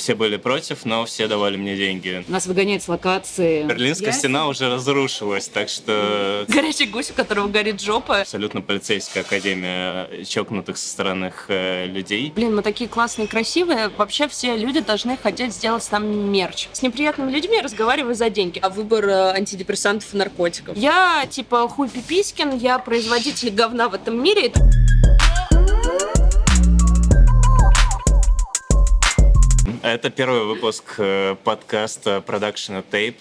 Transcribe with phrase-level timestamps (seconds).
[0.00, 2.24] Все были против, но все давали мне деньги.
[2.26, 3.64] Нас выгоняют с локации.
[3.64, 8.22] Берлинская Я- стена уже разрушилась, так что Горячий гусь, у которого горит жопа.
[8.22, 12.32] абсолютно полицейская академия чокнутых со стороны э, людей.
[12.34, 13.90] Блин, мы такие классные, красивые.
[13.98, 16.68] Вообще все люди должны хотеть сделать нами мерч.
[16.72, 18.58] С неприятными людьми разговариваю за деньги.
[18.58, 20.78] А выбор э, антидепрессантов и наркотиков.
[20.78, 24.50] Я типа хуй Пипискин, я производитель говна в этом мире.
[29.82, 33.16] Это первый выпуск э, подкаста Production Tape.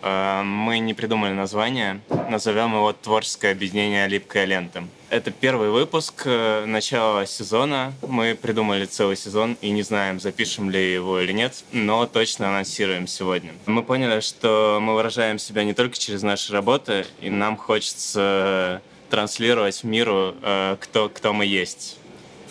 [0.00, 4.84] Э, Мы не придумали название, назовем его «Творческое объединение Липкая лента».
[5.10, 7.92] Это первый выпуск э, начала сезона.
[8.06, 13.08] Мы придумали целый сезон и не знаем, запишем ли его или нет, но точно анонсируем
[13.08, 13.50] сегодня.
[13.66, 19.82] Мы поняли, что мы выражаем себя не только через наши работы, и нам хочется транслировать
[19.82, 20.34] миру,
[20.80, 21.98] кто, кто мы есть.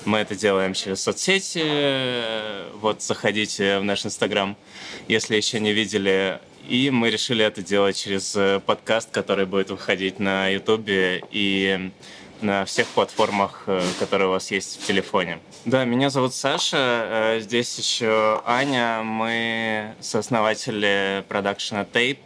[0.06, 2.74] Мы это делаем через соцсети.
[2.80, 4.58] Вот заходите в наш Инстаграм,
[5.08, 6.40] если еще не видели.
[6.68, 11.92] И мы решили это делать через э, подкаст, который будет выходить на Ютубе и
[12.42, 15.40] на всех платформах, э, которые у вас есть в телефоне.
[15.66, 22.20] Да, меня зовут Саша, э, здесь еще Аня, мы сооснователи продакшена Tape.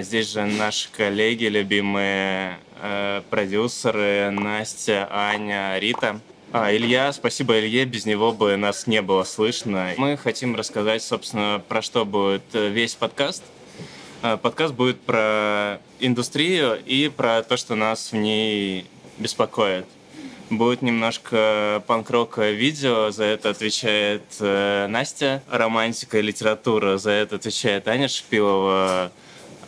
[0.00, 2.58] Здесь же наши коллеги, любимые
[3.28, 6.18] продюсеры Настя, Аня, Рита.
[6.58, 9.92] А, Илья, спасибо Илье, без него бы нас не было слышно.
[9.98, 13.42] Мы хотим рассказать, собственно, про что будет э, весь подкаст.
[14.22, 18.86] Э, Подкаст будет про индустрию и про то, что нас в ней
[19.18, 19.84] беспокоит.
[20.48, 25.42] Будет немножко панк-рока видео, за это отвечает э, Настя.
[25.50, 29.12] Романтика и литература, за это отвечает Аня Шпилова.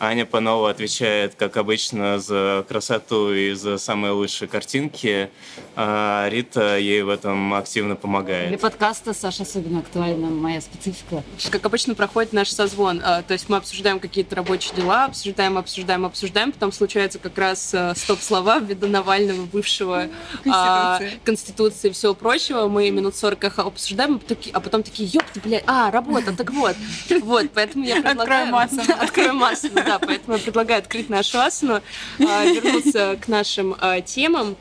[0.01, 5.29] Аня Панова отвечает, как обычно, за красоту и за самые лучшие картинки,
[5.75, 8.61] а Рита ей в этом активно Для помогает.
[8.61, 11.21] подкаста, Саша, особенно актуальна моя специфика.
[11.51, 13.01] Как обычно проходит наш созвон.
[13.03, 16.53] А, То есть мы обсуждаем какие-то рабочие дела, обсуждаем, обсуждаем, обсуждаем.
[16.53, 20.07] Потом случается как раз э, стоп-слова ввиду Навального, бывшего
[20.49, 21.19] а, Конституции.
[21.25, 22.67] Конституции и всего прочего.
[22.69, 26.51] Мы минут 40 их обсуждаем, а потом- а потом такие, ёпта, блядь, а, работа, так
[26.51, 26.75] вот.
[27.21, 28.53] Вот, поэтому я предлагаю...
[28.53, 29.01] Откроем асану.
[29.01, 29.99] Откроем асану, да.
[29.99, 31.81] Поэтому я предлагаю открыть нашу асану,
[32.19, 34.55] а, вернуться к нашим а, темам.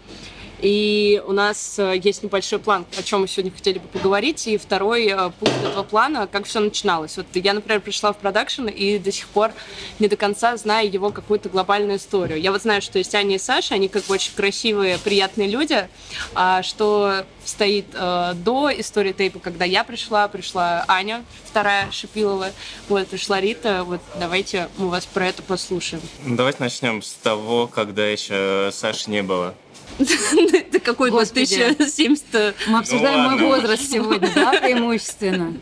[0.61, 4.47] И у нас э, есть небольшой план, о чем мы сегодня хотели бы поговорить.
[4.47, 7.17] И второй э, пункт этого плана, как все начиналось.
[7.17, 9.53] Вот я, например, пришла в продакшн и до сих пор
[9.99, 12.41] не до конца знаю его какую-то глобальную историю.
[12.41, 15.89] Я вот знаю, что есть Аня и Саша, они как бы очень красивые, приятные люди.
[16.35, 22.51] А что стоит э, до истории тейпа, когда я пришла, пришла Аня, вторая Шипилова,
[22.89, 23.85] вот, пришла Рита.
[23.85, 26.03] Вот давайте мы вас про это послушаем.
[26.27, 29.55] Давайте начнем с того, когда еще Саши не было.
[30.53, 31.21] Это какой год?
[31.21, 31.55] Господи.
[31.63, 33.37] 1070 Мы обсуждаем ладно.
[33.37, 35.55] мой возраст сегодня, да, преимущественно.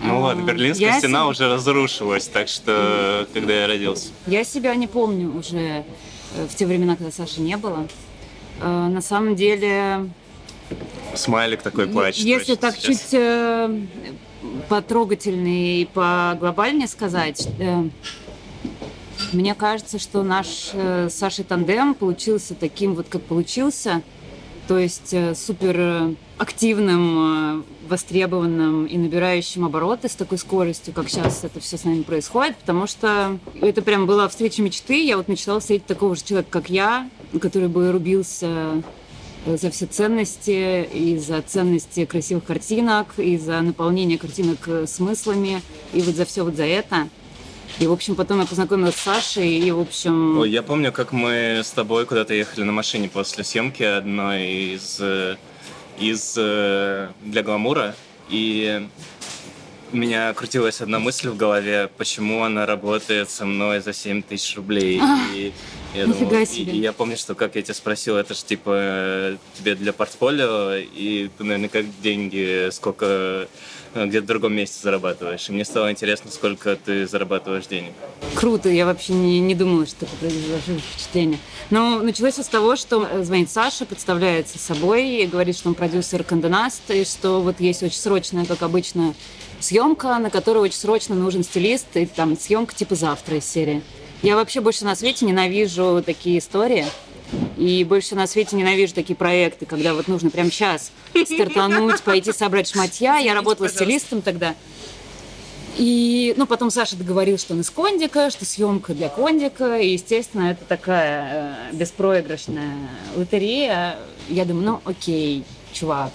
[0.00, 4.08] Ну А, Берлинская я стена себе- уже разрушилась, так что, когда я родился.
[4.26, 5.84] Я себя не помню уже
[6.34, 7.86] э, в те времена, когда Саши не было.
[8.60, 10.10] Э, На самом деле,
[11.14, 12.24] Смайлик такой плачет.
[12.26, 12.84] если так сейчас.
[13.00, 13.80] чуть э,
[14.68, 17.84] потрогательнее и поглобальнее сказать, э,
[19.36, 24.02] мне кажется, что наш э, с Сашей тандем получился таким вот, как получился.
[24.66, 31.08] То есть э, супер э, активным, э, востребованным и набирающим обороты с такой скоростью, как
[31.08, 35.04] сейчас это все с нами происходит, потому что это прям была встреча мечты.
[35.04, 37.08] Я вот мечтала встретить такого же человека, как я,
[37.40, 38.82] который бы рубился
[39.44, 45.62] э, за все ценности, и за ценности красивых картинок, и за наполнение картинок э, смыслами,
[45.92, 47.08] и вот за все вот за это.
[47.78, 50.38] И, в общем, потом я познакомилась с Сашей, и, в общем...
[50.38, 54.98] Ой, я помню, как мы с тобой куда-то ехали на машине после съемки одной из,
[55.00, 55.36] э,
[55.98, 57.94] из э, для гламура,
[58.30, 58.86] и
[59.92, 64.56] у меня крутилась одна мысль в голове, почему она работает со мной за 7 тысяч
[64.56, 65.00] рублей.
[65.34, 65.52] И
[65.94, 66.72] я, нифига думал- и- себе.
[66.72, 71.30] и я помню, что как я тебя спросил, это же типа тебе для портфолио, и
[71.36, 73.48] ты наверняка деньги сколько
[73.94, 75.48] э, где-то в другом месте зарабатываешь.
[75.48, 77.92] И мне стало интересно, сколько ты зарабатываешь денег.
[78.34, 81.38] Круто, я вообще не, не думала, что это произошло впечатление.
[81.70, 86.24] Но началось с того, что э, звонит Саша, представляется собой и говорит, что он продюсер
[86.24, 89.14] Канденаст, и что вот есть очень срочная, как обычно,
[89.60, 93.82] съемка, на которую очень срочно нужен стилист, и там съемка типа завтра из серии.
[94.22, 96.86] Я вообще больше на свете ненавижу такие истории.
[97.56, 100.92] И больше на свете ненавижу такие проекты, когда вот нужно прямо сейчас
[101.24, 103.18] стартануть, пойти собрать шматья.
[103.18, 103.84] Я работала пожалуйста.
[103.84, 104.54] стилистом тогда.
[105.76, 109.78] И, ну, потом Саша договорил, что он из Кондика, что съемка для Кондика.
[109.78, 112.76] И, естественно, это такая э, беспроигрышная
[113.14, 113.98] лотерея.
[114.28, 116.12] Я думаю, ну, окей, чувак.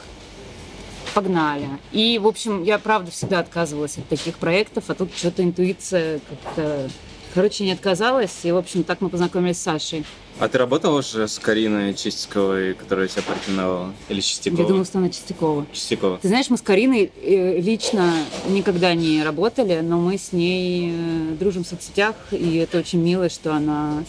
[1.13, 1.68] погнали.
[1.92, 6.89] И, в общем, я, правда, всегда отказывалась от таких проектов, а тут что-то интуиция как-то...
[7.33, 10.06] Короче, не отказалась, и, в общем, так мы познакомились с Сашей.
[10.39, 13.94] А ты работала уже с Кариной Чистяковой, которая тебя порекомендовала?
[14.10, 14.62] Или Чистякова?
[14.62, 15.66] Я думала, что она Чистякова.
[15.72, 16.18] Чистякова.
[16.18, 18.12] Ты знаешь, мы с Кариной э, лично
[18.50, 23.30] никогда не работали, но мы с ней э, дружим в соцсетях, и это очень мило,
[23.30, 24.04] что она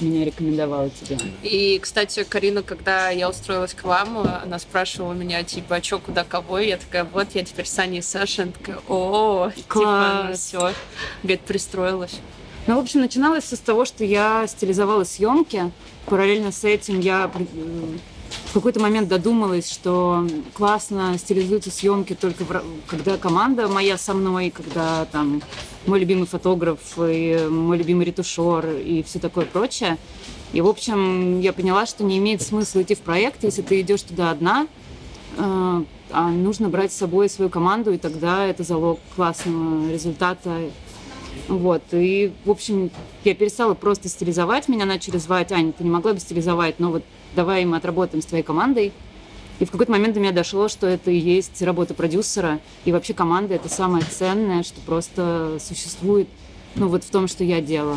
[0.00, 1.18] меня рекомендовала тебе.
[1.42, 6.24] И, кстати, Карина, когда я устроилась к вам, она спрашивала меня, типа, а чё, куда,
[6.24, 6.58] кого?
[6.58, 8.44] Я такая, вот, я теперь с Аней и Сашей.
[8.44, 10.72] Она такая, о, типа, ну все.
[11.22, 12.20] Говорит, пристроилась.
[12.66, 15.70] Ну, в общем, начиналось все с того, что я стилизовала съемки.
[16.06, 17.30] Параллельно с этим я
[18.46, 24.50] в какой-то момент додумалась, что классно стилизуются съемки только в, когда команда моя со мной,
[24.50, 25.42] когда там
[25.86, 29.96] мой любимый фотограф и мой любимый ретушер и все такое прочее.
[30.52, 34.02] И, в общем, я поняла, что не имеет смысла идти в проект, если ты идешь
[34.02, 34.66] туда одна,
[35.36, 40.68] э, а нужно брать с собой свою команду, и тогда это залог классного результата
[41.48, 41.82] вот.
[41.92, 42.90] И, в общем,
[43.24, 44.68] я перестала просто стилизовать.
[44.68, 47.04] Меня начали звать, Аня, ты не могла бы стилизовать, но вот
[47.34, 48.92] давай мы отработаем с твоей командой.
[49.58, 52.60] И в какой-то момент до меня дошло, что это и есть работа продюсера.
[52.84, 56.28] И вообще команда— это самое ценное, что просто существует
[56.74, 57.96] ну, вот в том, что я делаю.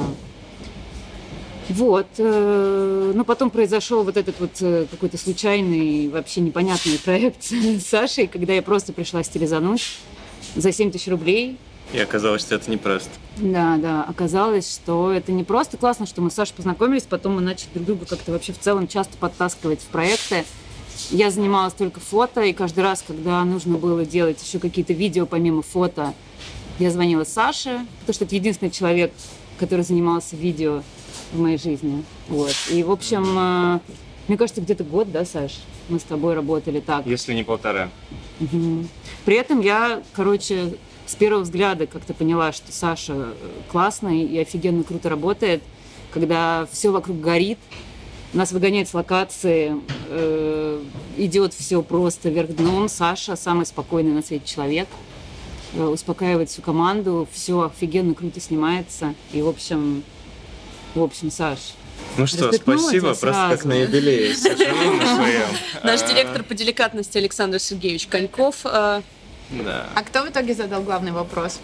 [1.69, 2.07] Вот.
[2.17, 8.27] Э, ну, потом произошел вот этот вот э, какой-то случайный, вообще непонятный проект с Сашей,
[8.27, 9.97] когда я просто пришла стилизануть
[10.55, 11.57] за 7 тысяч рублей.
[11.91, 13.09] И оказалось, что это непросто.
[13.37, 17.41] Да, да, оказалось, что это не просто классно, что мы с Сашей познакомились, потом мы
[17.41, 20.45] начали друг друга как-то вообще в целом часто подтаскивать в проекты.
[21.09, 25.61] Я занималась только фото, и каждый раз, когда нужно было делать еще какие-то видео помимо
[25.61, 26.13] фото,
[26.77, 29.11] я звонила Саше, потому что это единственный человек,
[29.57, 30.83] который занимался видео
[31.33, 32.03] в моей жизни.
[32.27, 32.53] Вот.
[32.69, 33.79] И, в общем, э,
[34.27, 35.59] мне кажется, где-то год, да, Саш,
[35.89, 37.05] мы с тобой работали так.
[37.05, 37.89] Если не полтора.
[38.39, 38.85] Угу.
[39.25, 40.75] При этом я, короче,
[41.09, 43.33] с первого взгляда как-то поняла, что Саша э,
[43.71, 45.63] классный и офигенно круто работает,
[46.11, 47.57] когда все вокруг горит,
[48.31, 49.75] нас выгоняет с локации,
[50.09, 50.83] э,
[51.17, 52.87] идет все просто вверх дном.
[52.89, 54.87] Саша самый спокойный на свете человек,
[55.73, 59.15] э, успокаивает всю команду, все офигенно круто снимается.
[59.33, 60.03] И, в общем,
[60.93, 61.73] в общем, Саш,
[62.17, 63.55] ну что, спасибо, просто сразу.
[63.55, 64.35] как на юбилее.
[65.83, 69.01] Наш директор по деликатности Александр Сергеевич Коньков э,
[69.51, 69.89] да.
[69.95, 71.59] А кто в итоге задал главный вопрос?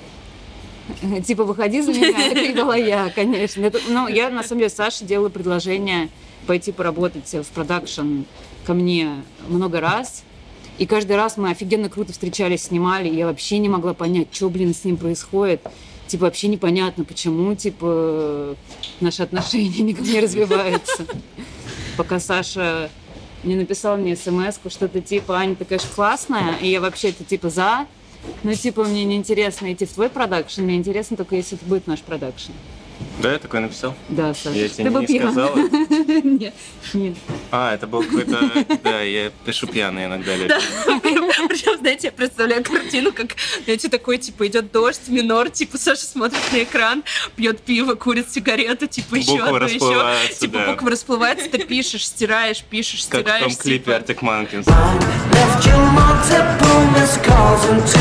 [1.25, 3.71] Типа, выходи за меня, это была я, конечно.
[3.89, 6.09] Ну, я, на самом деле, Саше делала предложение
[6.47, 8.23] пойти поработать в продакшн
[8.65, 10.23] ко мне много раз.
[10.77, 14.49] И каждый раз мы офигенно круто встречались, снимали, и я вообще не могла понять, что,
[14.49, 15.61] блин, с ним происходит.
[16.07, 18.55] Типа, вообще непонятно, почему, типа,
[18.99, 21.05] наши отношения никак не развиваются.
[21.97, 22.89] Пока Саша
[23.45, 27.49] не написал мне смс что-то типа, Аня, ты, конечно, классная, и я вообще это типа
[27.49, 27.85] за,
[28.43, 32.01] но типа мне неинтересно идти в твой продакшн, мне интересно только, если это будет наш
[32.01, 32.51] продакшн.
[33.19, 33.95] Да, я такой написал?
[34.09, 34.57] Да, Саша.
[34.57, 35.55] Я тебе не, не сказала?
[36.23, 36.53] Нет,
[36.93, 37.15] нет.
[37.51, 38.65] А, это был какой-то...
[38.83, 40.33] Да, я пишу пьяный иногда.
[40.47, 40.59] Да,
[41.47, 46.41] причем, знаете, я представляю картину, как, знаете, такой, типа, идет дождь, минор, типа, Саша смотрит
[46.51, 47.03] на экран,
[47.35, 50.35] пьет пиво, курит сигарету, типа, еще одно, еще.
[50.39, 53.43] Типа, буквы расплываются, ты пишешь, стираешь, пишешь, стираешь.
[53.43, 54.11] Как в том клипе типа.
[54.11, 54.65] Arctic Monkeys.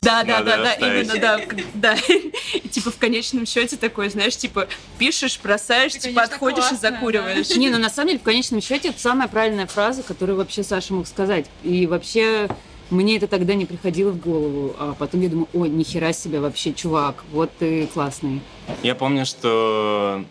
[0.03, 1.41] Да, да, да, да, именно, да,
[1.75, 1.97] да.
[2.71, 6.79] Типа, в конечном счете такой, знаешь, типа, пишешь, бросаешь, ты, типа конечно, отходишь классно, и
[6.79, 7.49] закуриваешь.
[7.49, 7.57] Да.
[7.57, 10.95] Не, ну на самом деле, в конечном счете, это самая правильная фраза, которую вообще Саша
[10.95, 11.47] мог сказать.
[11.63, 12.49] И вообще
[12.91, 14.75] мне это тогда не приходило в голову.
[14.79, 18.41] А потом я думаю, ой, нихера себе вообще, чувак, вот ты классный.
[18.83, 20.25] Я помню, что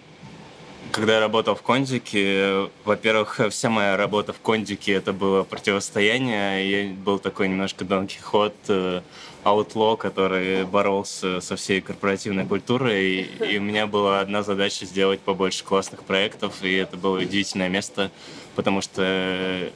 [0.92, 6.70] когда я работал в Кондике, во-первых, вся моя работа в Кондике это было противостояние.
[6.70, 9.02] Я был такой немножко Дон Кихот, э,
[9.44, 13.04] аутло, который боролся со всей корпоративной культурой.
[13.04, 17.70] И, и у меня была одна задача сделать побольше классных проектов, и это было удивительное
[17.70, 18.12] место,
[18.56, 19.70] потому что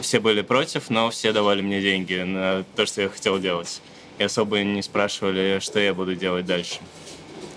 [0.00, 3.80] все были против, но все давали мне деньги на то, что я хотел делать.
[4.18, 6.78] И особо не спрашивали, что я буду делать дальше.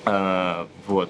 [0.06, 1.10] А, вот.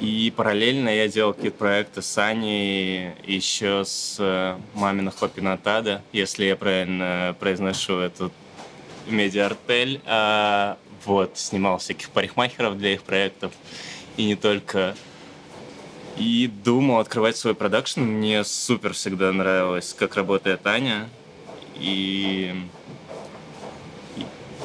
[0.00, 6.56] И параллельно я делал какие-то проекты с Аней, еще с э, маминых Хопинатада, если я
[6.56, 8.32] правильно произношу эту
[9.06, 10.00] медиартель.
[10.06, 13.52] А, вот, снимал всяких парикмахеров для их проектов.
[14.16, 14.96] И не только.
[16.16, 18.00] И думал открывать свой продакшн.
[18.00, 21.10] Мне супер всегда нравилось, как работает Аня.
[21.76, 22.54] И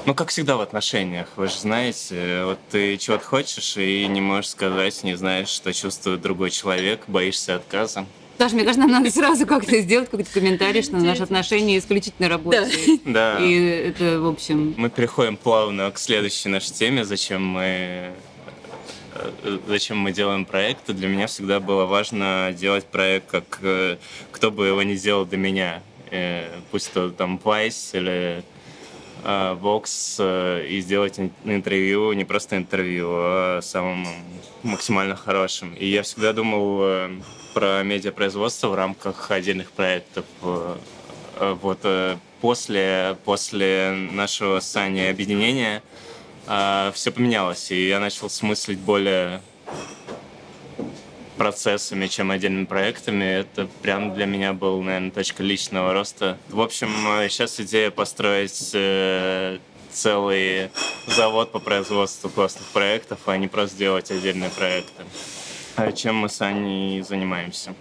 [0.05, 4.51] ну, как всегда в отношениях, вы же знаете, вот ты чего-то хочешь и не можешь
[4.51, 8.05] сказать, не знаешь, что чувствует другой человек, боишься отказа.
[8.37, 12.99] Саша, мне кажется, нам надо сразу как-то сделать какой-то комментарий, что наши отношения исключительно рабочие.
[13.05, 13.39] Да.
[13.39, 14.75] И это, в общем...
[14.77, 18.11] Мы переходим плавно к следующей нашей теме, зачем мы
[19.67, 20.91] зачем мы делаем проекты.
[20.91, 23.97] Для меня всегда было важно делать проект, как э,
[24.31, 25.81] кто бы его ни сделал до меня.
[26.11, 28.43] Э, пусть то там Vice или
[29.25, 34.05] Vox, и сделать интервью, не просто интервью, а самым
[34.63, 35.73] максимально хорошим.
[35.73, 37.09] И я всегда думал
[37.55, 40.25] про медиапроизводство в рамках отдельных проектов.
[40.43, 40.75] Э,
[41.37, 45.81] э, вот э, после, после нашего с Саней объединения
[46.45, 49.41] все поменялось, и я начал смыслить более
[51.37, 53.23] процессами, чем отдельными проектами.
[53.23, 56.37] Это прям для меня был, наверное, точка личного роста.
[56.49, 56.89] В общем,
[57.29, 58.75] сейчас идея построить
[59.91, 60.69] целый
[61.07, 65.03] завод по производству классных проектов, а не просто делать отдельные проекты.
[65.75, 67.73] А чем мы с Аней занимаемся?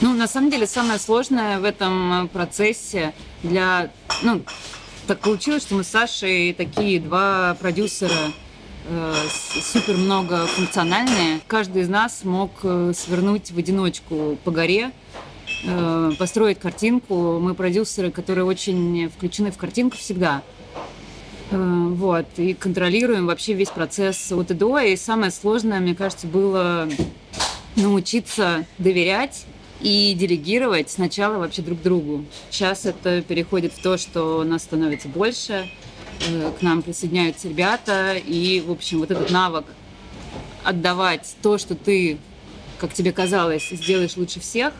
[0.00, 3.12] Ну, на самом деле, самое сложное в этом процессе
[3.42, 3.90] для...
[4.22, 4.42] Ну,
[5.06, 8.30] так получилось, что мы с Сашей такие два продюсера э,
[9.62, 11.40] супер многофункциональные.
[11.46, 14.90] Каждый из нас мог э, свернуть в одиночку по горе,
[15.64, 17.38] э, построить картинку.
[17.40, 20.42] Мы продюсеры, которые очень включены в картинку всегда.
[21.50, 24.78] Э, вот, и контролируем вообще весь процесс от и до.
[24.78, 26.88] И самое сложное, мне кажется, было
[27.76, 29.46] научиться доверять
[29.80, 32.24] и делегировать сначала вообще друг другу.
[32.50, 35.89] Сейчас это переходит в то, что нас становится больше, э,
[36.58, 39.64] к нам присоединяются ребята, и, в общем, вот этот навык
[40.64, 42.18] отдавать то, что ты,
[42.78, 44.74] как тебе казалось, сделаешь лучше всех,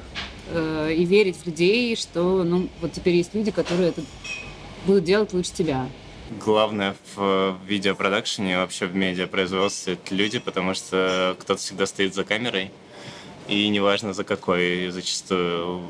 [0.53, 4.03] э, и верить в людей, что, ну, вот теперь есть люди, которые это
[4.87, 5.89] будут делать лучше тебя.
[6.45, 12.71] Главное в видеопродакшене, вообще в медиапроизводстве— это люди, потому что кто-то всегда стоит за камерой,
[13.49, 15.83] и неважно за какой, зачастую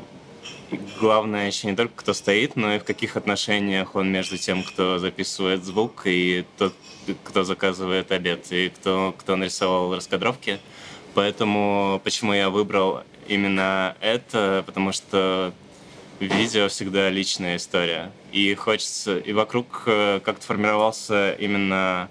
[0.99, 4.97] главное еще не только кто стоит, но и в каких отношениях он между тем, кто
[4.99, 6.73] записывает звук, и тот,
[7.23, 10.59] кто заказывает обед, и кто, кто нарисовал раскадровки.
[11.13, 15.53] Поэтому почему я выбрал именно это, потому что
[16.19, 18.11] видео всегда личная история.
[18.31, 22.09] И хочется, и вокруг э, как-то формировался именно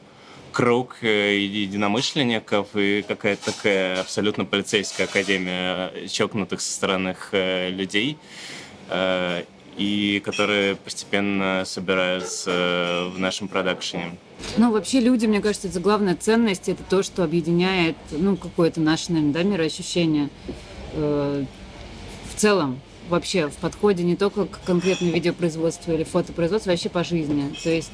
[0.52, 8.18] круг э, единомышленников и какая-то такая абсолютно полицейская академия чокнутых со стороны э, людей,
[9.76, 14.16] и которые постепенно собираются в нашем продакшене.
[14.56, 19.12] Ну, вообще люди, мне кажется, это главная ценность, это то, что объединяет, ну, какое-то наше,
[19.12, 20.28] наверное, да, мироощущение
[20.92, 21.46] в
[22.34, 27.54] целом вообще в подходе не только к конкретному видеопроизводству или фотопроизводству, а вообще по жизни.
[27.62, 27.92] То есть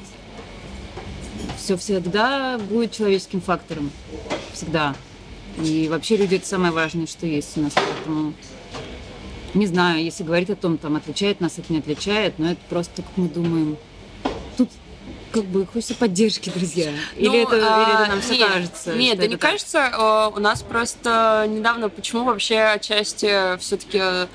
[1.67, 3.91] все всегда будет человеческим фактором.
[4.53, 4.95] Всегда.
[5.61, 7.73] И вообще люди это самое важное, что есть у нас.
[7.73, 8.33] Поэтому
[9.53, 13.01] не знаю, если говорить о том, там отличает нас это не отличает, но это просто
[13.01, 13.77] как мы думаем.
[14.55, 14.69] Тут
[15.33, 16.91] как бы хочется поддержки, друзья.
[17.17, 18.95] Или, ну, это, а, или это нам все нет, кажется?
[18.95, 19.41] Нет, да не так?
[19.41, 19.89] кажется.
[19.91, 24.27] А, у нас просто недавно, почему вообще отчасти все-таки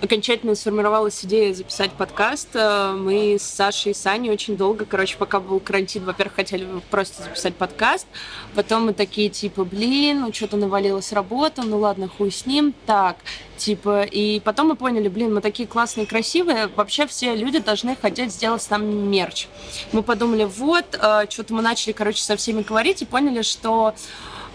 [0.00, 2.48] окончательно сформировалась идея записать подкаст.
[2.54, 7.22] Э, мы с Сашей и Саней очень долго, короче, пока был карантин, во-первых, хотели просто
[7.22, 8.06] записать подкаст.
[8.54, 12.74] Потом мы такие, типа, блин, ну что-то навалилась работа, ну ладно, хуй с ним.
[12.86, 13.16] Так,
[13.56, 18.32] типа, и потом мы поняли, блин, мы такие классные, красивые, вообще все люди должны хотеть
[18.32, 19.46] сделать с нами мерч.
[19.92, 23.94] Мы подумали, вот, э, что-то мы начали, короче, со всеми говорить и поняли, что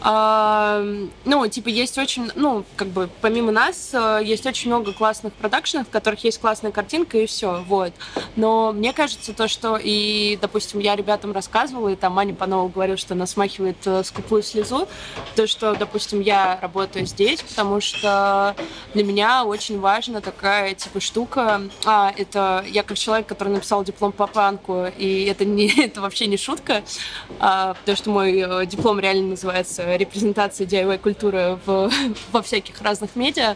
[0.04, 5.88] ну, типа, есть очень, ну, как бы, помимо нас, э, есть очень много классных продакшенов,
[5.88, 7.94] в которых есть классная картинка, и все, вот.
[8.36, 12.98] Но мне кажется, то, что и, допустим, я ребятам рассказывала, и там Аня Панова говорила,
[12.98, 14.88] что она смахивает э, скупую слезу,
[15.36, 18.56] то, что, допустим, я работаю здесь, потому что
[18.94, 21.62] для меня очень важна такая, типа, штука.
[21.86, 26.28] А, это я как человек, который написал диплом по панку, и это, не, это вообще
[26.28, 26.84] не шутка,
[27.40, 31.92] а, потому что мой э, диплом реально называется репрезентации DIY-культуры в,
[32.32, 33.56] во всяких разных медиа,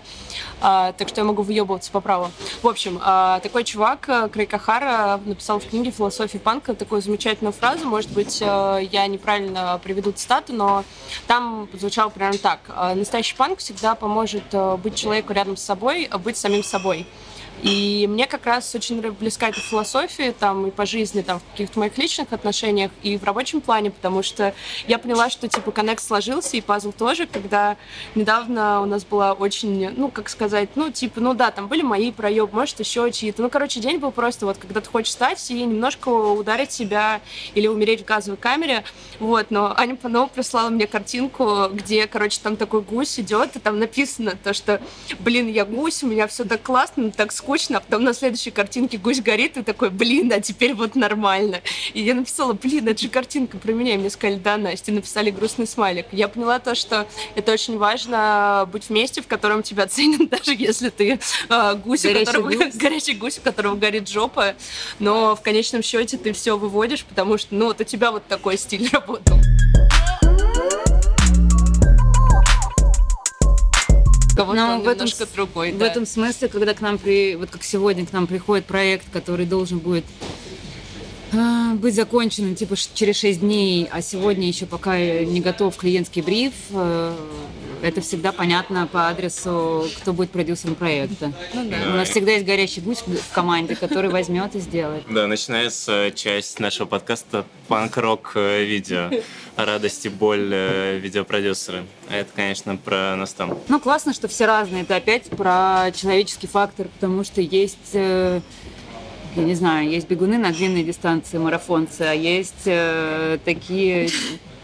[0.61, 2.31] а, так что я могу выебываться по праву.
[2.61, 7.85] В общем, а, такой чувак, э, Крейкахара, написал в книге «Философия панка» такую замечательную фразу,
[7.87, 10.83] может быть, э, я неправильно приведу цитату, но
[11.27, 12.59] там звучало примерно так.
[12.95, 17.07] «Настоящий панк всегда поможет э, быть человеку рядом с собой, быть самим собой».
[17.61, 21.79] И мне как раз очень близка эта философия там и по жизни, там в каких-то
[21.79, 24.53] моих личных отношениях, и в рабочем плане, потому что
[24.87, 27.77] я поняла, что типа коннект сложился, и пазл тоже, когда
[28.15, 32.11] недавно у нас была очень, ну, как сказать, ну, типа, ну да, там были мои
[32.11, 33.43] проебы, может, еще чьи-то.
[33.43, 37.21] Ну, короче, день был просто вот, когда ты хочешь встать и немножко ударить себя
[37.53, 38.83] или умереть в газовой камере.
[39.19, 43.77] Вот, но Аня Панова прислала мне картинку, где, короче, там такой гусь идет, и там
[43.77, 44.81] написано то, что,
[45.19, 48.97] блин, я гусь, у меня все так классно, так скучно, а потом на следующей картинке
[48.97, 51.61] гусь горит, и такой, блин, а теперь вот нормально.
[51.93, 53.95] И я написала, блин, это же картинка про меня.
[53.95, 56.07] И мне сказали, да, Настя, написали грустный смайлик.
[56.11, 60.89] Я поняла то, что это очень важно быть вместе, в котором тебя ценят, даже если
[60.89, 62.75] ты э, гусь, горячий, которого, гусь.
[62.75, 64.55] горячий гусь, у которого горит жопа.
[64.99, 68.57] Но в конечном счете ты все выводишь, потому что, ну, вот у тебя вот такой
[68.57, 69.37] стиль работал.
[74.45, 75.71] Кого-то Но он в этом, другой.
[75.71, 75.87] В да.
[75.87, 79.79] этом смысле, когда к нам при, вот как сегодня к нам приходит проект, который должен
[79.79, 80.05] будет
[81.33, 86.53] а, быть законченным типа через 6 дней, а сегодня еще пока не готов клиентский бриф,
[86.71, 87.15] э,
[87.81, 91.31] это всегда понятно по адресу, кто будет продюсером проекта.
[91.53, 91.77] Ну, да.
[91.87, 95.03] У нас всегда есть горячий гусь в команде, который возьмет и сделает.
[95.09, 99.09] Да, начинается часть нашего подкаста панк-рок э, видео.
[99.55, 101.83] Радость и боль э, видеопродюсера.
[102.09, 103.57] А это, конечно, про нас там.
[103.67, 104.83] Ну, классно, что все разные.
[104.83, 107.95] Это опять про человеческий фактор, потому что есть
[109.35, 114.09] я не знаю, есть бегуны на длинной дистанции, марафонцы, а есть э, такие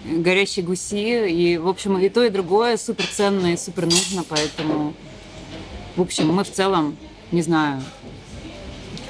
[0.06, 1.30] горящие гуси.
[1.30, 4.94] И, в общем, и то, и другое супер ценно и супер нужно, поэтому,
[5.96, 6.98] в общем, мы в целом,
[7.32, 7.82] не знаю,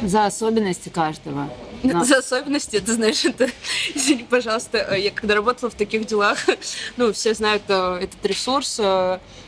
[0.01, 1.50] за особенности каждого.
[1.84, 2.03] Но...
[2.03, 3.50] За особенности, ты знаешь, это,
[3.94, 6.39] извини, пожалуйста, э, я когда работала в таких делах,
[6.98, 8.79] ну, все знают э, этот ресурс,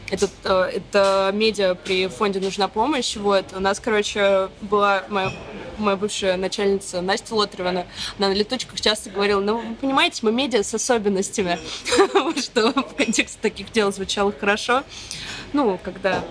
[0.10, 5.32] э, этот, это медиа при фонде «Нужна помощь», вот, у нас, короче, была моя
[5.80, 7.86] моя бывшая начальница Настя Лотрева, она
[8.18, 11.58] на летучках часто говорила, ну, вы понимаете, мы медиа с особенностями,
[12.40, 14.84] что в контексте таких дел звучало хорошо.
[15.54, 16.24] Ну, когда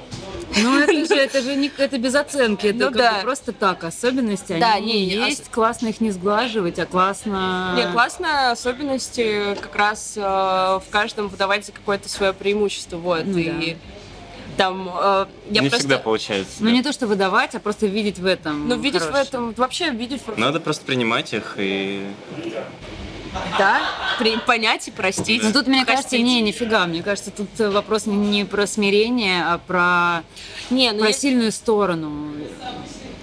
[0.57, 3.21] ну, это же, это же не, это без оценки, это ну, да.
[3.23, 5.49] просто так, особенности, да, они не, есть, ос...
[5.51, 7.75] классно их не сглаживать, а классно...
[7.77, 13.39] Не, классно особенности как раз э, в каждом выдавать за какое-то свое преимущество, вот, ну,
[13.39, 13.73] и...
[13.73, 13.77] Да
[14.57, 15.87] там э, я не просто...
[15.87, 16.57] всегда получается.
[16.59, 16.73] Ну да.
[16.73, 18.67] не то, что выдавать, а просто видеть в этом.
[18.67, 19.25] Ну видеть хорошее.
[19.25, 20.21] в этом, вообще видеть.
[20.37, 22.05] Надо просто принимать их и.
[23.59, 23.81] Да,
[24.19, 25.43] при, понять и простить.
[25.43, 25.97] Но ну, тут, мне простить.
[25.97, 26.87] кажется, не, нифига.
[26.87, 30.25] Мне кажется, тут вопрос не про смирение, а про,
[30.71, 31.13] не, ну про я...
[31.13, 32.33] сильную сторону.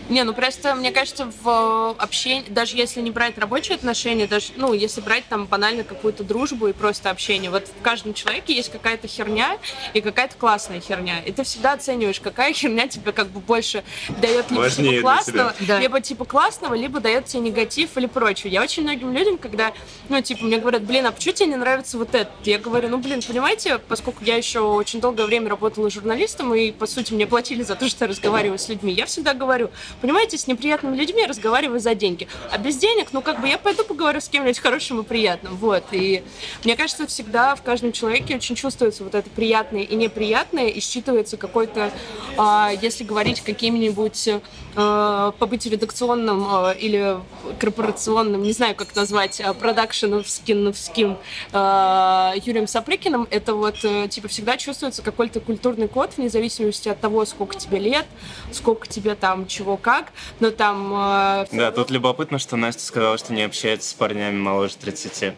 [0.10, 4.74] Не, ну просто, мне кажется, в общении, даже если не брать рабочие отношения, даже, ну,
[4.74, 9.08] если брать там банально какую-то дружбу и просто общение, вот в каждом человеке есть какая-то
[9.08, 9.58] херня
[9.94, 11.20] и какая-то классная херня.
[11.26, 13.84] И ты всегда оцениваешь, какая херня тебе как бы больше
[14.22, 15.80] дает либо типа классного, да.
[15.80, 18.54] либо типа классного, либо дает тебе негатив или прочее.
[18.54, 19.74] Я очень многим людям, когда,
[20.10, 22.30] ну, типа, мне говорят, блин, а почему тебе не нравится вот это?
[22.44, 26.86] Я говорю, ну, блин, понимаете, поскольку я еще очень долгое время работала журналистом, и, по
[26.86, 30.48] сути, мне платили за то, что я разговариваю с людьми, я всегда говорю, Понимаете, с
[30.48, 32.28] неприятными людьми разговариваю за деньги.
[32.52, 35.56] А без денег, ну, как бы я пойду поговорю с кем-нибудь хорошим и приятным.
[35.56, 35.84] Вот.
[35.92, 36.24] И
[36.64, 41.38] мне кажется, всегда в каждом человеке очень чувствуется вот это приятное и неприятное, и считывается
[41.38, 41.92] какой-то,
[42.38, 44.30] а, если говорить какими-нибудь
[44.76, 47.20] а, побыть редакционным а, или
[47.60, 51.18] корпорационным, не знаю, как назвать, а, продакшеновским
[51.54, 57.00] а, Юрием Сапрыкиным, это вот, э, типа, всегда чувствуется какой-то культурный код, вне зависимости от
[57.00, 58.06] того, сколько тебе лет,
[58.52, 60.92] сколько тебе там чего как, но там...
[60.96, 65.36] Э, да, тут любопытно, что Настя сказала, что не общается с парнями моложе 30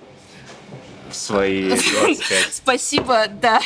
[1.09, 2.53] в свои 25.
[2.53, 3.59] Спасибо, да.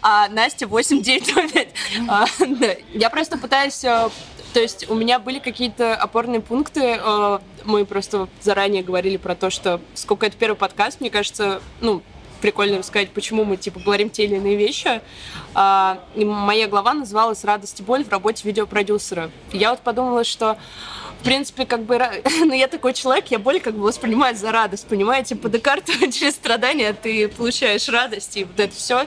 [0.00, 1.68] А Настя 8905.
[2.08, 2.76] А, да.
[2.92, 3.84] Я просто пытаюсь...
[3.84, 4.10] Э,
[4.54, 7.00] то есть у меня были какие-то опорные пункты.
[7.02, 12.00] Э, мы просто заранее говорили про то, что сколько это первый подкаст, мне кажется, ну,
[12.42, 15.00] прикольно рассказать, почему мы, типа, говорим те или иные вещи.
[15.54, 19.30] А, и моя глава называлась «Радость и боль в работе видеопродюсера».
[19.52, 20.58] Я вот подумала, что
[21.22, 22.00] в принципе, как бы,
[22.40, 25.36] ну, я такой человек, я боль как бы воспринимаю за радость, понимаете?
[25.36, 29.06] По Декарту через страдания ты получаешь радость, и вот это все.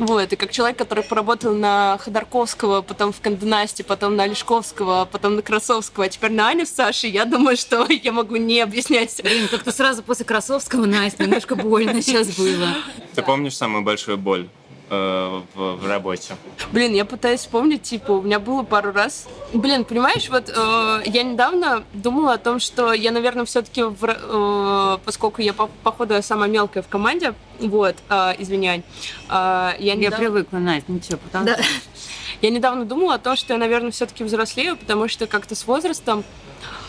[0.00, 5.36] Вот, и как человек, который поработал на Ходорковского, потом в Канденасте, потом на Лешковского, потом
[5.36, 9.20] на Красовского, а теперь на Аню с Сашей, я думаю, что я могу не объяснять.
[9.22, 12.68] Блин, как-то сразу после Красовского, Настя, немножко больно сейчас было.
[13.14, 14.48] Ты помнишь самую большую боль?
[14.92, 16.34] Э, в, в работе?
[16.72, 19.28] Блин, я пытаюсь вспомнить, типа, у меня было пару раз.
[19.52, 25.42] Блин, понимаешь, вот э, я недавно думала о том, что я, наверное, все-таки, э, поскольку
[25.42, 28.82] я, по, походу, я самая мелкая в команде, вот, э, извиняй.
[29.28, 30.02] Э, я, недавно...
[30.02, 31.56] я привыкла, Настя, ничего, потому да.
[32.42, 36.24] Я недавно думала о том, что я, наверное, все-таки взрослею, потому что как-то с возрастом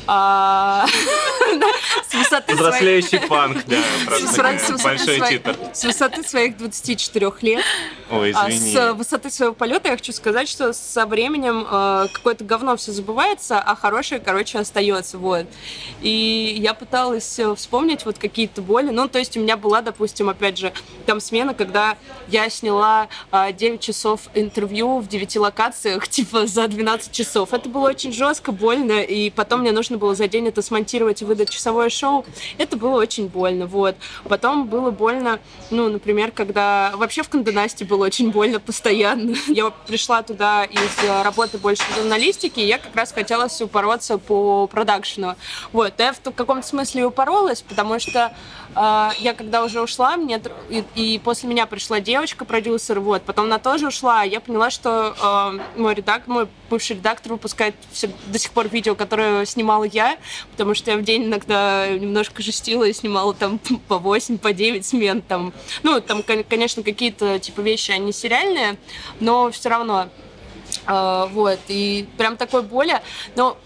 [2.10, 3.78] с высоты Взрослеющий панк, да,
[4.84, 5.56] большой титр.
[5.74, 7.64] С высоты своих 24 лет,
[8.10, 12.76] Ой, а с высоты своего полета я хочу сказать, что со временем э, какое-то говно
[12.76, 15.46] все забывается, а хорошее, короче, остается, вот.
[16.02, 20.30] И я пыталась э, вспомнить вот какие-то боли, ну, то есть у меня была, допустим,
[20.30, 20.74] опять же,
[21.06, 27.12] там смена, когда я сняла 9 э, часов интервью в 9 локациях, типа, за 12
[27.12, 27.54] часов.
[27.54, 31.26] Это было очень жестко, больно, и потом мне нужно было за день это смонтировать и
[31.26, 32.26] выдать часовое шоу.
[32.58, 33.96] Это было очень больно, вот.
[34.24, 36.94] Потом было больно, ну, например, когда...
[36.96, 39.36] Вообще в Канденасте было очень больно постоянно.
[39.48, 44.18] Я пришла туда из работы больше в журналистике, и я как раз хотела все упороться
[44.18, 45.36] по продакшену.
[45.72, 45.94] Вот.
[45.98, 48.34] Я в каком-то смысле упоролась, потому что
[48.76, 53.24] э, я когда уже ушла, мне и, и после меня пришла девочка, продюсер, вот.
[53.24, 55.16] Потом она тоже ушла, я поняла, что
[55.76, 59.46] э, мой редактор, мой бывший редактор выпускает все, до сих пор видео, которое
[59.82, 60.18] снимала я,
[60.52, 64.86] потому что я в день иногда немножко жестила и снимала там по 8, по 9
[64.86, 65.22] смен.
[65.22, 65.54] Там.
[65.84, 68.78] Ну, там, конечно, какие-то типа вещи, они сериальные,
[69.20, 70.10] но все равно.
[70.88, 73.02] Э, вот, и прям такой боли.
[73.36, 73.58] Но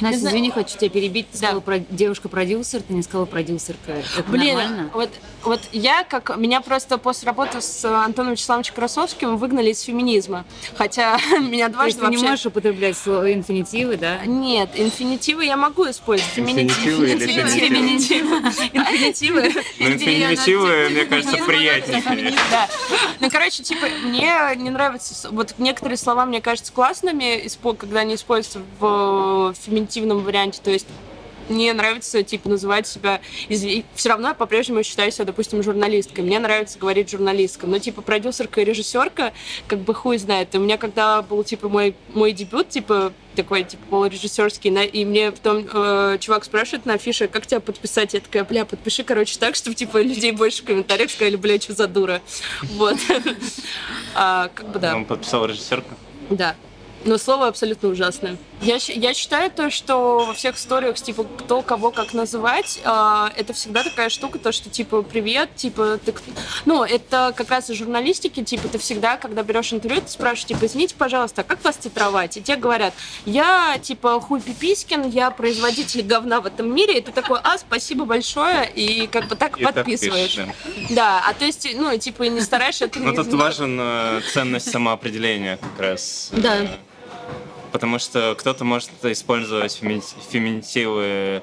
[0.00, 0.36] Настя, знаю...
[0.36, 1.26] извини, хочу тебя перебить.
[1.30, 1.38] Ты да.
[1.38, 3.92] сказала про девушка-продюсер, ты не сказала продюсерка.
[3.92, 4.90] Это Блин, нормально?
[4.94, 5.10] вот,
[5.44, 6.36] вот я как...
[6.36, 10.44] Меня просто после работы с Антоном Вячеславовичем Красовским выгнали из феминизма.
[10.76, 14.24] Хотя меня дважды То есть ты не можешь употреблять слово инфинитивы, да?
[14.24, 16.38] Нет, инфинитивы я могу использовать.
[16.38, 18.36] Инфинитивы или феминитивы?
[18.72, 19.52] Инфинитивы.
[19.78, 22.36] Ну, инфинитивы, мне кажется, приятнее.
[22.50, 22.68] Да.
[23.20, 25.30] Ну, короче, типа, мне не нравится...
[25.30, 30.86] Вот некоторые слова мне кажутся классными, когда они используются в феминитивном варианте, то есть
[31.52, 33.20] мне нравится, типа, называть себя...
[33.94, 36.24] Все равно я по-прежнему считаю себя, допустим, журналисткой.
[36.24, 37.66] Мне нравится говорить журналистка.
[37.66, 39.32] Но, типа, продюсерка и режиссерка,
[39.66, 40.54] как бы хуй знает.
[40.54, 45.32] И у меня, когда был, типа, мой, мой дебют, типа, такой, типа, полурежиссерский, и мне
[45.32, 48.14] потом э, чувак спрашивает на афише, как тебя подписать?
[48.14, 51.74] Я такая, бля, подпиши, короче, так, чтобы, типа, людей больше в комментариях сказали, бля, что
[51.74, 52.20] за дура.
[52.62, 52.96] Вот.
[54.14, 54.94] А, как бы, да.
[54.94, 55.94] Он подписал режиссерку?
[56.28, 56.54] Да.
[57.04, 58.36] Но слово абсолютно ужасное.
[58.62, 63.52] Я, я считаю то, что во всех историях, типа, кто кого как называть, э, это
[63.54, 66.14] всегда такая штука, то, что, типа, привет, типа, ты...
[66.64, 70.66] Ну, это как раз из журналистики, типа, ты всегда, когда берешь интервью, ты спрашиваешь, типа,
[70.66, 72.36] извините, пожалуйста, а как вас титровать?
[72.36, 72.94] И тебе говорят,
[73.26, 78.04] я, типа, хуй Пипискин, я производитель говна в этом мире, и ты такой, а, спасибо
[78.04, 80.34] большое, и как бы так и подписываешь.
[80.34, 80.48] Так
[80.90, 82.88] да, а то есть, ну, типа, не стараешься...
[82.94, 86.28] Ну, тут важен э, ценность самоопределения как раз.
[86.32, 86.68] Да.
[87.72, 91.42] Потому что кто-то может использовать феминитивы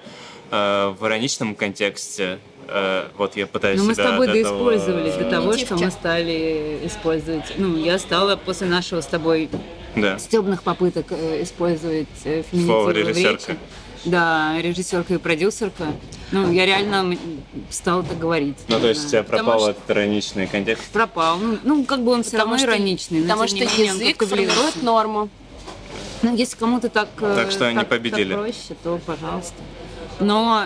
[0.51, 3.79] э, в ироничном контексте, э, вот я пытаюсь.
[3.79, 7.53] Но мы с тобой доиспользовали для того, что мы стали использовать.
[7.57, 9.49] Ну, я стала после нашего с тобой
[9.95, 10.19] да.
[10.19, 13.57] стебных попыток э, использовать э, феминитивы в речи.
[14.05, 15.87] Да, режиссерка и продюсерка.
[16.31, 17.17] Ну, я реально
[17.69, 18.55] стала так говорить.
[18.67, 19.71] Ну, то есть у тебя пропал что...
[19.71, 20.85] этот ироничный контекст?
[20.91, 21.37] Пропал.
[21.37, 23.23] Ну, ну как бы он все равно что, ироничный.
[23.23, 25.29] Потому что язык формирует норму.
[26.21, 28.33] Ну, если кому-то так, э, так что так, они победили.
[28.33, 29.55] Так проще, то пожалуйста.
[30.19, 30.65] Но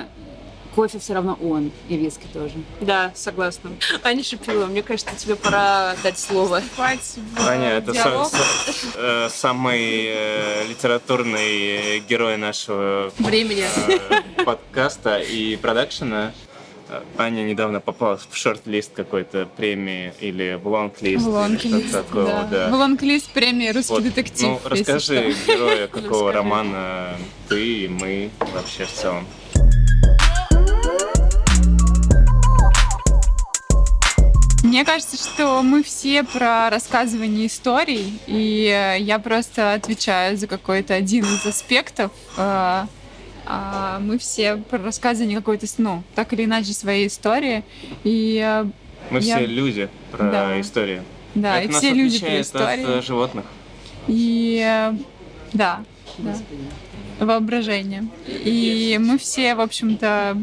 [0.75, 2.55] кофе все равно он, и виски тоже.
[2.81, 3.69] Да, согласна.
[4.03, 6.61] Аня Шипилова, мне кажется, тебе пора дать слово.
[6.77, 16.31] Аня, это са- са- э, самый э, литературный герой нашего времени э, подкаста и продакшена.
[17.17, 21.25] Аня недавно попала в шорт-лист какой-то премии или в лонг-лист.
[21.25, 22.47] В лонг-лист, да.
[22.49, 22.69] да.
[22.69, 24.03] В лонг-лист премии «Русский вот.
[24.03, 24.49] детектив».
[24.49, 26.37] Ну, расскажи героя какого расскажи.
[26.37, 27.17] романа
[27.49, 29.25] ты и мы вообще в целом.
[34.63, 41.25] Мне кажется, что мы все про рассказывание историй, и я просто отвечаю за какой-то один
[41.25, 42.85] из аспектов э,
[43.45, 47.63] а мы все про рассказывание какой-то, ну, так или иначе своей истории.
[48.03, 48.65] И э,
[49.09, 49.37] мы я...
[49.37, 50.61] все люди про да.
[50.61, 51.01] истории.
[51.35, 52.97] Да, Это и все люди про истории.
[52.97, 53.45] От животных.
[54.07, 54.93] И э,
[55.53, 55.83] да,
[56.17, 56.35] да.
[57.19, 58.07] Воображение.
[58.27, 60.41] И мы все, в общем-то,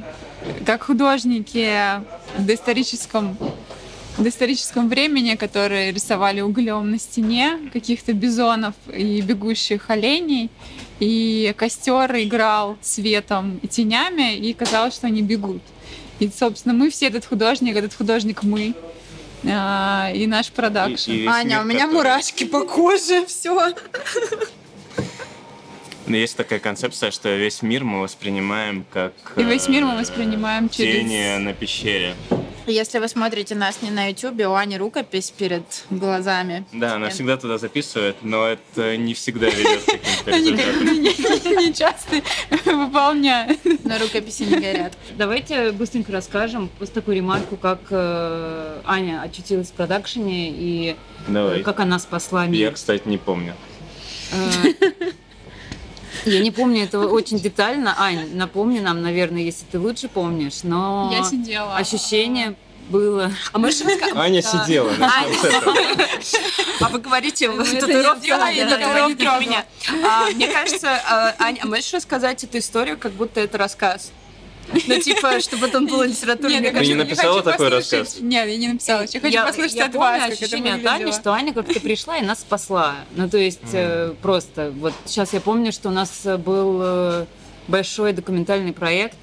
[0.64, 2.00] как художники
[2.36, 3.36] в доисторическом
[4.22, 10.50] доисторическом времени, которые рисовали углем на стене каких-то бизонов и бегущих оленей.
[10.98, 15.62] И костер играл светом и тенями, и казалось, что они бегут.
[16.18, 18.74] И, собственно, мы все этот художник, этот художник мы.
[19.44, 21.10] А, и наш продакшн.
[21.10, 21.94] И, и Аня, мир, у меня который...
[21.94, 23.74] мурашки по коже, все.
[26.06, 29.12] Есть такая концепция, что весь мир мы воспринимаем как...
[29.36, 30.94] И весь мир мы э, воспринимаем через...
[30.94, 32.16] Тени на пещере.
[32.66, 36.64] Если вы смотрите нас не на YouTube, у Ани рукопись перед глазами.
[36.72, 41.56] Да, она всегда туда записывает, но это не всегда ведет к каким-то результатам.
[41.64, 42.22] Не часто
[42.64, 43.56] выполняю.
[43.84, 44.96] Но рукописи не горят.
[45.16, 50.96] Давайте быстренько расскажем просто такую ремарку, как э, Аня очутилась в продакшене и
[51.28, 52.60] э, как она спасла мир.
[52.60, 53.54] Я, кстати, не помню.
[56.24, 57.94] Э, Я не помню этого очень детально.
[57.98, 61.76] Ань, напомни нам, наверное, если ты лучше помнишь, но Я сидела.
[61.76, 62.54] ощущение
[62.88, 63.30] было...
[63.52, 63.84] А мы же
[64.16, 64.92] Аня сидела.
[66.80, 69.64] А вы говорите, татуировки татуировки у меня.
[70.04, 74.10] А, Мне кажется, а, Аня, а можешь рассказать эту историю, как будто это рассказ?
[74.72, 78.18] Ну, типа, чтобы потом было литературный Нет, я Ты не написала такой рассказ?
[78.20, 79.04] Нет, я не написала.
[79.08, 82.40] Я хочу послушать от помню вас, ощущение от Ани, что Аня как-то пришла и нас
[82.40, 82.96] спасла.
[83.16, 87.26] Ну, то есть э, просто вот сейчас я помню, что у нас э, был э,
[87.68, 89.16] большой документальный проект,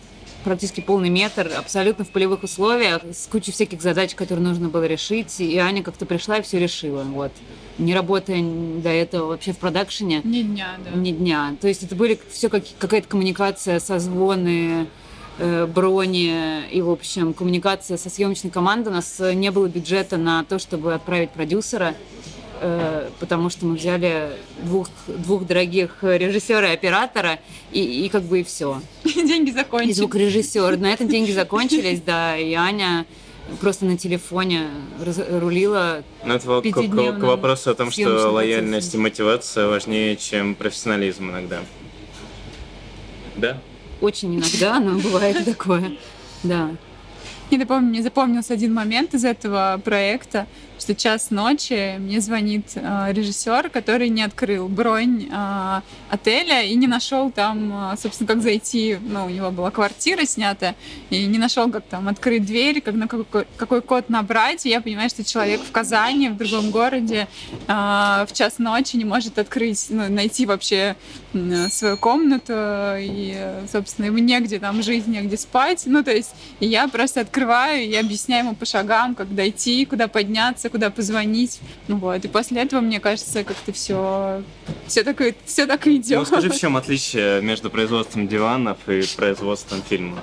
[0.44, 5.40] практически полный метр, абсолютно в полевых условиях, с кучей всяких задач, которые нужно было решить,
[5.40, 7.32] и Аня как-то пришла и все решила, вот.
[7.78, 10.98] Не работая до этого вообще в продакшене, Ни дня, да.
[10.98, 11.56] ни дня.
[11.62, 14.88] То есть это были все как, какая-то коммуникация, созвоны,
[15.40, 18.90] брони и, в общем, коммуникация со съемочной командой.
[18.90, 21.94] У нас э, не было бюджета на то, чтобы отправить продюсера,
[22.62, 24.30] э, потому что мы взяли
[24.64, 27.40] двух, двух дорогих режиссера и оператора,
[27.72, 28.82] и, и как бы и все.
[29.04, 29.98] Деньги И закончились.
[29.98, 30.78] звукорежиссер.
[30.78, 33.06] На этом деньги закончились, да, и Аня
[33.62, 34.68] просто на телефоне
[35.30, 40.56] рулила Ну, это к, к- к вопросу о том, что лояльность и мотивация важнее, чем
[40.56, 41.60] профессионализм иногда.
[43.36, 43.62] Да?
[44.02, 45.94] Очень иногда, но бывает такое.
[46.44, 46.70] Да.
[47.50, 50.48] Я помню, мне запомнился один момент из этого проекта,
[50.80, 56.88] что час ночи мне звонит э, режиссер, который не открыл бронь э, отеля и не
[56.88, 58.98] нашел там, э, собственно, как зайти.
[59.02, 60.76] Ну, у него была квартира снята,
[61.10, 64.66] и не нашел, как там открыть дверь, как на какой, какой код набрать.
[64.66, 67.28] И я понимаю, что человек в Казани, в другом городе,
[67.68, 70.96] э, в час ночи не может открыть, ну, найти вообще
[71.34, 75.84] м, свою комнату, и, э, собственно, ему негде там жить, негде спать.
[75.86, 80.67] Ну, то есть я просто открываю и объясняю ему по шагам, как дойти, куда подняться,
[80.70, 81.60] куда позвонить.
[81.88, 82.24] Ну вот.
[82.24, 84.44] И после этого, мне кажется, как-то все,
[84.88, 86.20] все так, все так идет.
[86.20, 90.20] Ну, скажи, в чем отличие между производством диванов и производством фильма?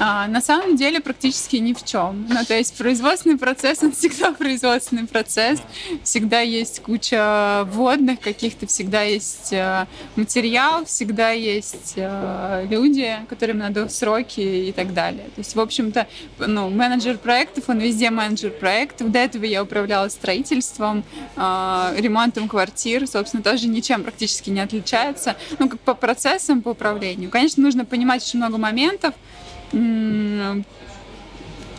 [0.00, 2.26] А, на самом деле практически ни в чем.
[2.28, 5.60] Ну, то есть производственный процесс, он всегда производственный процесс.
[6.02, 13.88] Всегда есть куча вводных каких-то, всегда есть э, материал, всегда есть э, люди, которым надо
[13.88, 15.24] сроки и так далее.
[15.34, 16.06] То есть, в общем-то,
[16.38, 19.10] ну, менеджер проектов, он везде менеджер проектов.
[19.10, 21.04] До этого я управляла строительством,
[21.36, 25.36] э, ремонтом квартир, собственно, тоже ничем практически не отличается.
[25.58, 27.30] Ну, как по процессам, по управлению.
[27.30, 29.14] Конечно, нужно понимать очень много моментов,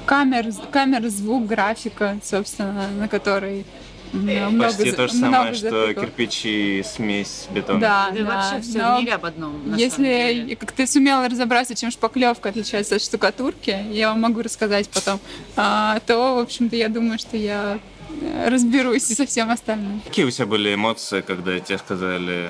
[0.06, 3.65] камер, камер, звук, графика, собственно, на которой
[4.13, 6.03] много, Почти то же много самое, что затыков.
[6.03, 7.79] кирпичи, смесь, бетон.
[7.79, 8.25] Да, Да, да.
[8.25, 9.75] вообще все но в мире об одном.
[9.75, 15.19] Если как ты сумела разобраться, чем шпаклевка отличается от штукатурки, я вам могу рассказать потом,
[15.56, 17.79] а, то, в общем-то, я думаю, что я
[18.21, 19.99] э, разберусь и со всем остальным.
[20.06, 22.49] Какие у тебя были эмоции, когда тебе сказали...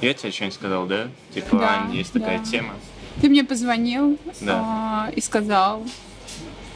[0.00, 1.08] Я тебе что-нибудь сказал, да?
[1.34, 2.44] Типа, Да, Ань, есть такая да.
[2.44, 2.72] тема.
[3.20, 4.60] Ты мне позвонил Да.
[4.64, 5.82] а, и сказал,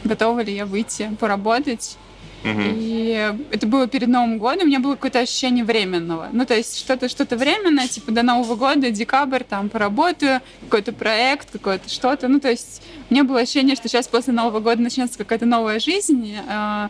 [0.04, 1.96] готова ли я выйти поработать.
[2.44, 6.28] И это было перед Новым годом, у меня было какое-то ощущение временного.
[6.33, 11.50] Ну, то есть что-то что временное, типа до Нового года, декабрь, там поработаю, какой-то проект,
[11.50, 12.28] какое-то что-то.
[12.28, 15.78] Ну, то есть у меня было ощущение, что сейчас после Нового года начнется какая-то новая
[15.78, 16.37] жизнь.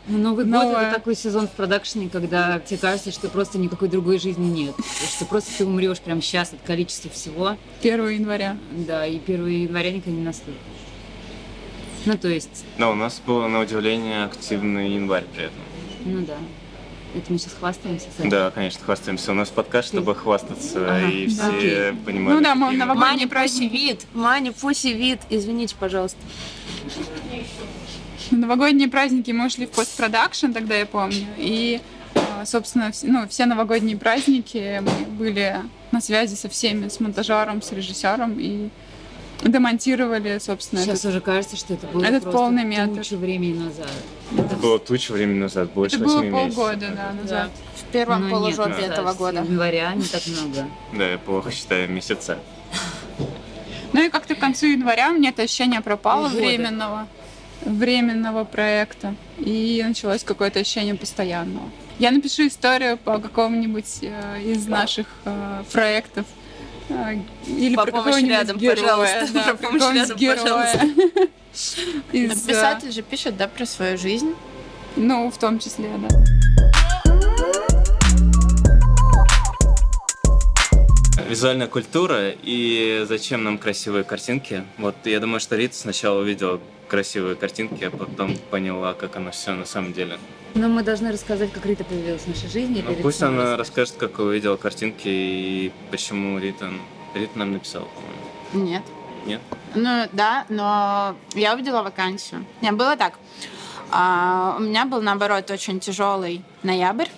[0.08, 0.88] Ну, Новый год Новое.
[0.88, 4.74] это такой сезон в продакшене, когда тебе кажется, что просто никакой другой жизни нет.
[5.16, 7.56] Что просто ты умрешь прямо сейчас от количества всего.
[7.82, 8.56] 1 января.
[8.72, 10.60] Да, и 1 января никогда не наступит.
[12.06, 15.60] Ну, то есть, Но у нас был, на удивление, активный январь при этом.
[16.04, 16.36] ну да.
[17.16, 18.06] Это мы сейчас хвастаемся.
[18.16, 18.28] с этим.
[18.28, 19.30] Да, конечно, хвастаемся.
[19.30, 22.34] У нас подкаст, чтобы хвастаться, Ага, и все понимали.
[22.34, 26.18] Ну да, мы на Маня Пуси вид, Маня Пуси вид, извините, пожалуйста.
[28.32, 31.26] На новогодние праздники мы ушли в постпродакшн, тогда я помню.
[31.36, 31.80] И,
[32.14, 35.56] а, собственно, ну, все новогодние праздники мы были
[35.92, 38.70] на связи со всеми, с монтажером, с режиссером и
[39.42, 42.96] демонтировали, собственно, Сейчас этот- уже кажется, что это было Этот полный метр.
[42.96, 43.90] тучу времени назад.
[44.36, 46.54] Это было туча времени назад, больше Это было 8 месяцев.
[46.56, 47.50] полгода, да, назад.
[47.76, 49.44] В первом полужопе нет, этого да, года.
[49.44, 50.68] с Января не так много.
[50.94, 52.38] Да, я плохо считаю месяца.
[53.92, 57.06] Ну и как-то к концу января у меня это ощущение пропало временного,
[57.64, 59.14] временного проекта.
[59.38, 61.68] И началось какое-то ощущение постоянного.
[62.00, 66.26] Я напишу историю по какому-нибудь э, из наших э, проектов
[67.46, 68.76] Или По про помощь рядом, героя.
[68.76, 69.28] пожалуйста.
[69.32, 70.80] да, Про помощь рядом, героя.
[72.12, 74.34] Из, э, Писатель же пишет, да, про свою жизнь.
[74.96, 76.08] Ну, в том числе, да.
[81.28, 84.64] Визуальная культура и зачем нам красивые картинки.
[84.78, 89.52] Вот я думаю, что Рита сначала увидела красивые картинки, а потом поняла, как оно все
[89.54, 90.18] на самом деле.
[90.54, 92.84] Но мы должны рассказать, как Рита появилась в нашей жизни.
[92.86, 93.58] Ну, пусть она расскажет?
[93.58, 96.70] расскажет, как увидела картинки и почему Рита...
[97.14, 98.70] Рита нам написала, по-моему.
[98.70, 98.82] Нет.
[99.26, 99.40] Нет?
[99.74, 102.44] Ну, да, но я увидела вакансию.
[102.60, 103.14] Не, было так.
[103.90, 107.08] А, у меня был, наоборот, очень тяжелый ноябрь.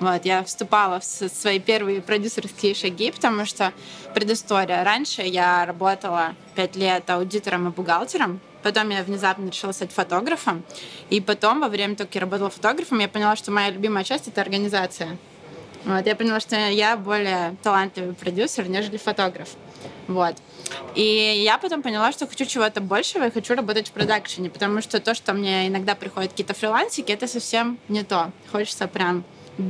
[0.00, 3.74] Вот, я вступала в свои первые продюсерские шаги, потому что
[4.14, 4.82] предыстория.
[4.82, 10.64] Раньше я работала пять лет аудитором и бухгалтером, потом я внезапно решила стать фотографом,
[11.10, 14.26] и потом, во время того, как я работала фотографом, я поняла, что моя любимая часть—
[14.28, 15.18] это организация.
[15.84, 19.50] Вот, я поняла, что я более талантливый продюсер, нежели фотограф.
[20.08, 20.36] Вот.
[20.94, 24.98] И я потом поняла, что хочу чего-то большего и хочу работать в продакшене, потому что
[24.98, 28.30] то, что мне иногда приходят какие-то фрилансики, это совсем не то.
[28.50, 29.24] Хочется прям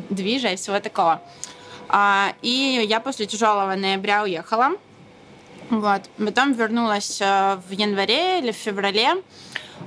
[0.09, 1.20] движа и всего такого.
[1.88, 4.70] А, и я после тяжелого ноября уехала.
[5.70, 6.03] Вот.
[6.18, 9.14] Потом вернулась э, в январе или в феврале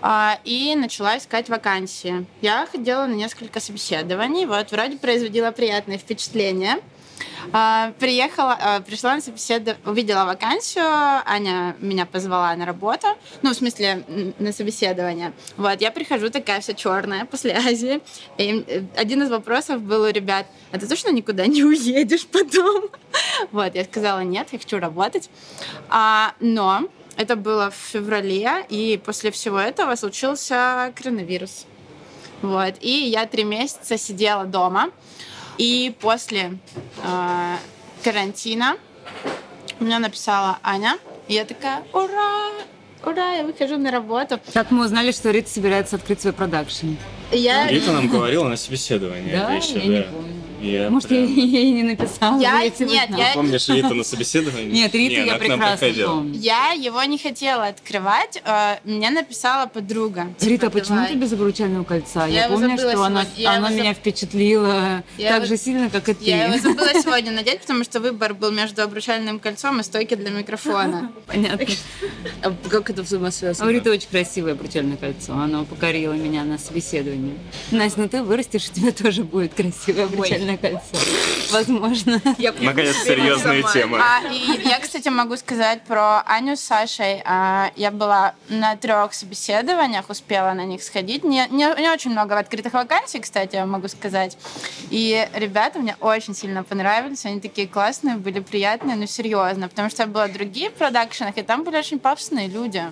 [0.01, 2.25] а, и начала искать вакансии.
[2.41, 6.77] Я ходила на несколько собеседований, вот, вроде производила приятное впечатление.
[7.51, 13.07] А, Приехала, а, пришла на собеседование, увидела вакансию, Аня меня позвала на работу,
[13.41, 14.03] ну, в смысле,
[14.39, 15.33] на собеседование.
[15.57, 18.01] Вот, я прихожу такая вся черная после Азии,
[18.37, 22.85] и один из вопросов был у ребят, а ты точно никуда не уедешь потом?
[23.51, 25.29] Вот, я сказала, нет, я хочу работать.
[25.89, 31.65] А, но это было в феврале, и после всего этого случился коронавирус.
[32.41, 34.89] Вот, и я три месяца сидела дома,
[35.57, 36.57] и после
[37.03, 37.55] э,
[38.03, 38.77] карантина
[39.79, 42.51] мне написала Аня, и я такая, ура,
[43.05, 44.39] ура, я выхожу на работу.
[44.53, 46.95] Так мы узнали, что Рита собирается открыть свой продакшн.
[47.31, 49.31] Я, Рита нам говорила на собеседовании.
[49.31, 49.53] Да?
[49.53, 50.03] еще, я не да.
[50.03, 50.32] помню.
[50.63, 52.39] Я Может, я прям- ей не написала?
[52.39, 53.21] Я- если нет, знала.
[53.21, 54.71] я- Помнишь Риту на собеседовании?
[54.71, 56.39] Нет, Рита Не, я она прекрасно помню.
[56.39, 60.27] я его не хотела открывать, э, мне написала подруга.
[60.41, 62.25] Рита, Типа, почему ты без обручального кольца?
[62.27, 62.87] Я Я, помню, что.
[63.35, 63.93] Я его меня
[65.17, 66.23] Я так его- же сильно, как и ты.
[66.25, 70.29] Я его забыла сегодня надеть, потому что выбор был между обручальным кольцом и стойкой для
[70.29, 71.11] микрофона.
[71.27, 71.65] Понятно.
[72.41, 73.69] А как это А у взаимосвязано?
[73.69, 75.33] Риты очень красивое обручальное кольцо.
[75.33, 77.33] Оно покорило меня на собеседовании.
[77.71, 80.81] Настя, ну ты вырастешь, у тебя тоже будет красивое обручальное кольцо.
[81.51, 82.21] Возможно.
[82.59, 83.99] Наконец, серьезные темы.
[84.01, 87.21] А, я, кстати, могу сказать про Аню с Сашей.
[87.25, 91.23] А, я была на трех собеседованиях, успела на них сходить.
[91.23, 94.37] Не, не, не очень много открытых вакансий, кстати, я могу сказать.
[94.89, 97.25] И ребята мне очень сильно понравились.
[97.25, 99.69] Они такие классные, были приятные, но серьезно.
[99.69, 102.83] Потому что я была в других продакшенах, и там были очень пафосные люди.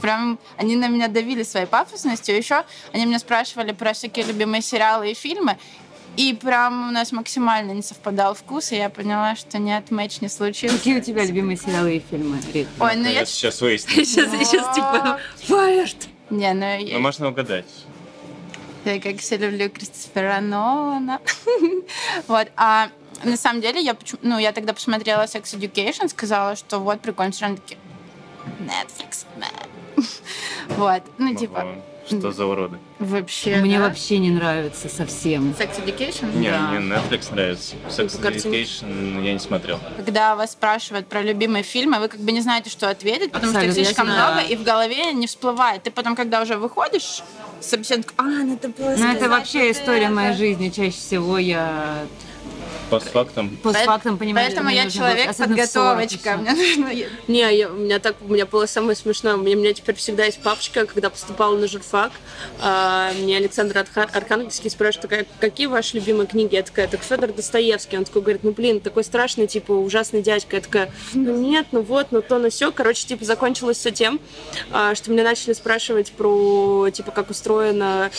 [0.00, 2.36] Прям они на меня давили своей пафосностью.
[2.36, 5.58] Еще они меня спрашивали про всякие любимые сериалы и фильмы.
[6.16, 10.28] И прям у нас максимально не совпадал вкус, и я поняла, что нет, матч не
[10.28, 10.76] случился.
[10.78, 12.68] Какие у тебя любимые сериалы и фильмы, Рит?
[12.80, 13.26] Ой, ну я...
[13.26, 14.04] Сейчас выясним.
[14.04, 16.08] Сейчас, сейчас типа Fired.
[16.30, 17.66] Не, ну Ну, я, можно угадать.
[18.84, 21.20] я как все люблю Кристофера Нолана.
[22.28, 22.88] Вот, а
[23.24, 27.32] на самом деле я, почему- ну, я тогда посмотрела Sex Education, сказала, что вот прикольно,
[27.32, 27.78] все равно такие,
[28.60, 29.46] Netflix, да».
[30.76, 31.76] Вот, ну, типа,
[32.08, 32.78] Что за уроды?
[32.98, 33.88] Вообще, Мне да.
[33.88, 35.50] вообще не нравится совсем.
[35.58, 36.36] Sex Education?
[36.36, 36.60] Не, Да.
[36.70, 37.74] мне Netflix нравится.
[37.88, 38.20] Sex.
[38.20, 39.78] Education я не смотрел.
[39.96, 43.60] Когда вас спрашивают про любимые фильмы, вы как бы не знаете, что ответить, потому что
[43.62, 45.82] их Абсолютно, слишком много, и в голове не всплывает.
[45.82, 47.22] Ты потом, когда уже выходишь,
[47.60, 50.14] собеседник, а, надо было Ну, это вообще вот история это».
[50.14, 50.68] моей жизни.
[50.70, 51.98] Чаще всего я
[52.90, 53.56] Постфактум.
[53.56, 56.30] постфактум понимаю, Поэтому я человек было- особенно в 40 подготовочка.
[56.30, 56.36] еще.
[56.36, 57.06] Мне нужно...
[57.28, 59.34] Не, я- у меня так, у меня было самое смешное.
[59.34, 62.12] У меня, у меня теперь всегда есть папочка, когда поступала на журфак.
[62.60, 66.54] а, мне Александр Арха- Архангельский спрашивает, такая, какие ваши любимые книги?
[66.54, 67.96] Я такая, так Федор Достоевский.
[67.98, 70.56] Он такой говорит, ну блин, такой страшный, типа, ужасный дядька.
[70.56, 72.70] Я такая, ну нет, ну вот, ну то, ну все.
[72.72, 74.20] Короче, типа, закончилось все тем,
[74.70, 78.10] а, что меня начали спрашивать про, типа, как устроен а,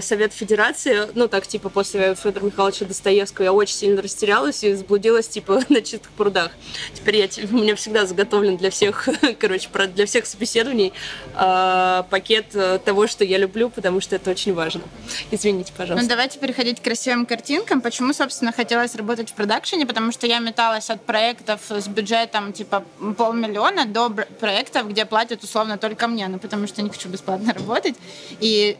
[0.00, 1.08] Совет Федерации.
[1.14, 5.80] Ну так, типа, после Федора Михайловича Достоевского я очень сильно растерялась и заблудилась, типа, на
[5.82, 6.50] чистых прудах.
[6.94, 9.08] Теперь я, те- у меня всегда заготовлен для всех,
[9.40, 10.92] короче, для всех собеседований
[11.34, 14.82] а, пакет э, того, что я люблю, потому что это очень важно.
[15.30, 16.08] Извините, Ну, пожалуйста.
[16.08, 17.80] давайте переходить к красивым картинкам.
[17.80, 19.86] Почему, собственно, хотелось работать в продакшене?
[19.86, 22.84] Потому что я металась от проектов с бюджетом типа
[23.16, 27.94] полмиллиона до проектов, где платят условно только мне, ну потому что не хочу бесплатно работать.
[28.40, 28.76] И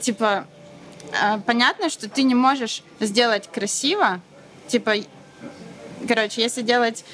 [0.00, 0.46] типа
[1.12, 4.20] э, понятно, что ты не можешь сделать красиво,
[4.68, 4.94] типа
[6.06, 7.04] Короче, если делать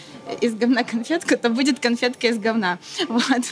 [0.41, 2.79] из говна конфетку, то будет конфетка из говна.
[3.09, 3.43] Вот.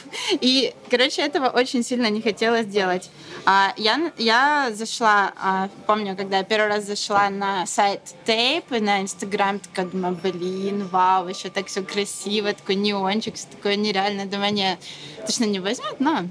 [0.41, 3.11] И, короче, этого очень сильно не хотелось делать.
[3.45, 9.01] А, я, я зашла, а, помню, когда я первый раз зашла на сайт Tape, на
[9.03, 14.27] Инстаграм, такая думаю, блин, вау, еще так все красиво, такой неончик, все такое нереально.
[14.27, 14.79] Думаю, не,
[15.27, 16.25] точно не возьмут, но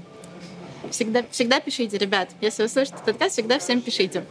[0.90, 2.30] всегда, всегда пишите, ребят.
[2.40, 4.24] Если вы слышите подкаст, всегда всем пишите.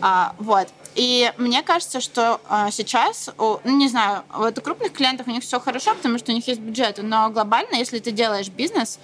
[0.00, 0.68] А, вот.
[0.94, 5.30] И мне кажется, что а, сейчас, у, ну, не знаю, вот у крупных клиентов у
[5.30, 8.98] них все хорошо, потому что у них есть бюджет, но глобально, если ты делаешь бизнес,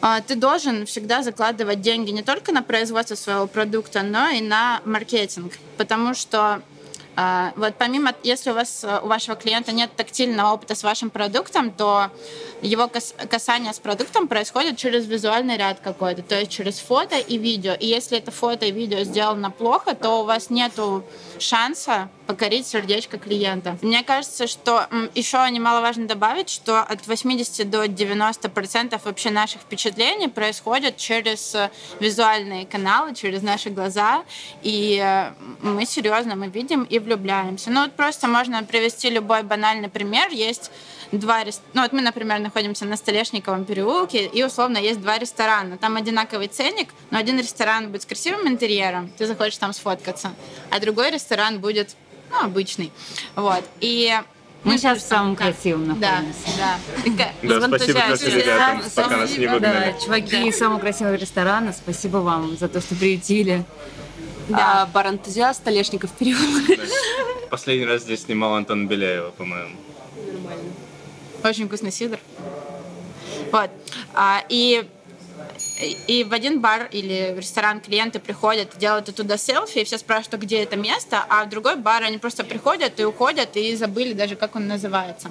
[0.00, 4.80] а, ты должен всегда закладывать деньги не только на производство своего продукта, но и на
[4.84, 6.60] маркетинг, потому что
[7.14, 12.10] вот помимо, если у вас у вашего клиента нет тактильного опыта с вашим продуктом, то
[12.62, 12.88] его
[13.28, 17.74] касание с продуктом происходит через визуальный ряд какой-то, то есть через фото и видео.
[17.74, 21.04] И если это фото и видео сделано плохо, то у вас нету
[21.38, 23.76] шанса покорить сердечко клиента.
[23.82, 30.28] Мне кажется, что еще немаловажно добавить, что от 80 до 90 процентов вообще наших впечатлений
[30.28, 31.70] происходят через э,
[32.00, 34.24] визуальные каналы, через наши глаза,
[34.62, 37.70] и э, мы серьезно, мы видим и влюбляемся.
[37.70, 40.30] Ну вот просто можно привести любой банальный пример.
[40.30, 40.70] Есть
[41.12, 41.72] два ресторана.
[41.74, 45.78] Ну, вот мы, например, находимся на Столешниковом переулке, и условно есть два ресторана.
[45.78, 50.32] Там одинаковый ценник, но один ресторан будет с красивым интерьером, ты захочешь там сфоткаться,
[50.70, 51.96] а другой ресторан будет
[52.32, 52.90] ну, обычный.
[53.36, 53.62] Вот.
[53.80, 54.12] И
[54.64, 56.34] мы сейчас в самом красивом находимся.
[56.56, 56.78] Да,
[57.16, 57.60] да.
[57.60, 59.92] Да, спасибо, что ребятам, пока нас не выгнали.
[59.92, 63.64] Да, чуваки из самого красивого ресторана, спасибо вам за то, что приютили.
[64.48, 64.82] Да.
[64.82, 66.80] А, бар-энтузиаст, Столешников переулок.
[67.50, 69.76] Последний раз здесь снимал Антон Беляева, по-моему.
[70.16, 70.72] Нормально.
[71.44, 72.18] Очень вкусный сидр.
[73.50, 73.70] Вот.
[74.14, 74.84] А, и
[76.06, 80.42] и в один бар или в ресторан клиенты приходят, делают оттуда селфи, и все спрашивают,
[80.42, 84.36] где это место, а в другой бар они просто приходят и уходят, и забыли даже,
[84.36, 85.30] как он называется.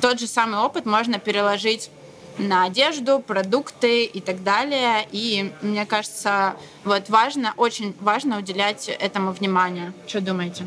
[0.00, 1.90] Тот же самый опыт можно переложить
[2.38, 5.06] на одежду, продукты и так далее.
[5.12, 6.54] И мне кажется,
[6.84, 9.92] вот важно, очень важно уделять этому внимание.
[10.06, 10.66] Что думаете?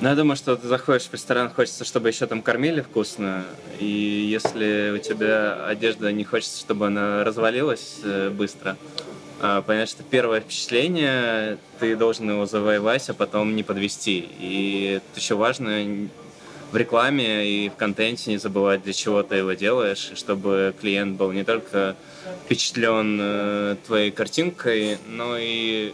[0.00, 3.44] Ну, я думаю, что ты заходишь в ресторан, хочется, чтобы еще там кормили вкусно.
[3.78, 8.78] И если у тебя одежда не хочется, чтобы она развалилась э, быстро,
[9.42, 14.26] а, понятно, что первое впечатление ты должен его завоевать, а потом не подвести.
[14.38, 16.08] И это еще важно
[16.72, 21.32] в рекламе и в контенте не забывать, для чего ты его делаешь, чтобы клиент был
[21.32, 21.96] не только
[22.44, 25.92] впечатлен э, твоей картинкой, но и...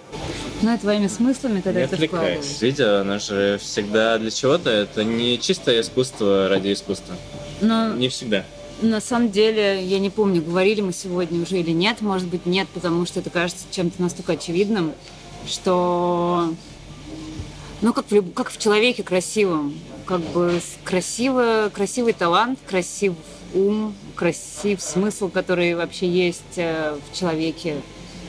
[0.63, 2.61] Ну и твоими смыслами, когда не ты вкладываешь.
[2.61, 7.15] Видео, оно же всегда для чего-то, это не чистое искусство ради искусства.
[7.61, 7.95] Но...
[7.95, 8.45] Не всегда.
[8.83, 12.69] На самом деле, я не помню, говорили мы сегодня уже или нет, может быть нет,
[12.75, 14.93] потому что это кажется чем-то настолько очевидным,
[15.47, 16.53] что
[17.81, 19.75] ну, как в, как в человеке красивом
[20.07, 23.15] как бы красиво, красивый талант, красив
[23.55, 27.77] ум, красив смысл, который вообще есть э, в человеке,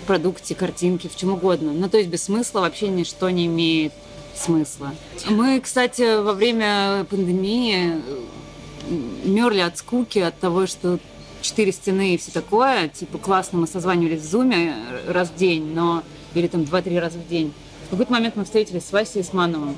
[0.03, 1.71] в продукте, картинке, в чем угодно.
[1.71, 3.93] Ну, то есть без смысла вообще ничто не имеет
[4.35, 4.93] смысла.
[5.29, 8.21] Мы, кстати, во время пандемии э,
[9.25, 10.99] мерли от скуки, от того, что
[11.41, 12.89] четыре стены и все такое.
[12.89, 14.75] Типа классно мы созванивались в зуме
[15.07, 16.03] раз в день, но
[16.33, 17.53] или там два-три раза в день.
[17.87, 19.75] В какой-то момент мы встретились с Васей Исмановым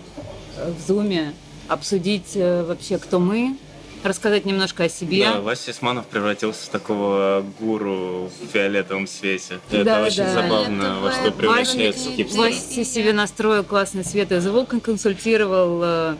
[0.57, 1.33] э, в зуме,
[1.69, 3.55] обсудить э, вообще, кто мы,
[4.03, 5.25] рассказать немножко о себе.
[5.25, 9.59] Да, Вася Исманов превратился в такого гуру в фиолетовом свете.
[9.69, 10.33] Это да, очень да.
[10.33, 12.39] забавно, Это во что превращается хипстер.
[12.39, 14.31] Вася себе настроил классный свет.
[14.31, 16.15] Я звук консультировал э,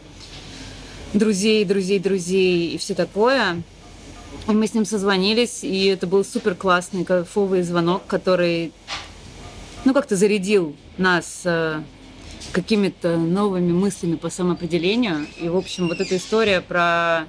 [1.14, 3.62] друзей, друзей, друзей и все такое.
[4.48, 8.72] И мы с ним созвонились, и это был супер классный, кайфовый звонок, который,
[9.86, 11.82] ну, как-то зарядил нас э,
[12.52, 15.28] какими-то новыми мыслями по самоопределению.
[15.38, 17.26] И, в общем, вот эта история про...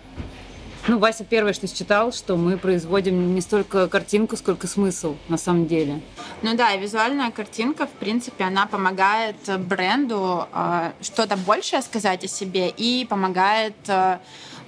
[0.89, 5.66] Ну, Вася первое, что считал, что мы производим не столько картинку, сколько смысл на самом
[5.66, 6.01] деле.
[6.41, 12.71] Ну да, визуальная картинка, в принципе, она помогает бренду э, что-то большее сказать о себе
[12.71, 14.18] и помогает э,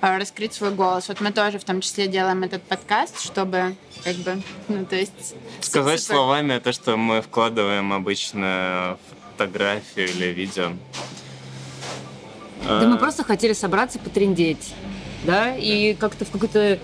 [0.03, 1.09] раскрыть свой голос.
[1.09, 5.35] Вот мы тоже в том числе делаем этот подкаст, чтобы как бы, ну то есть...
[5.61, 6.17] Сказать супер...
[6.17, 9.12] словами то, что мы вкладываем обычно в
[9.43, 10.73] фотографию или видео.
[12.65, 12.99] Да мы а.
[12.99, 14.75] просто хотели собраться, потрендеть,
[15.25, 16.79] да, и как-то в какой-то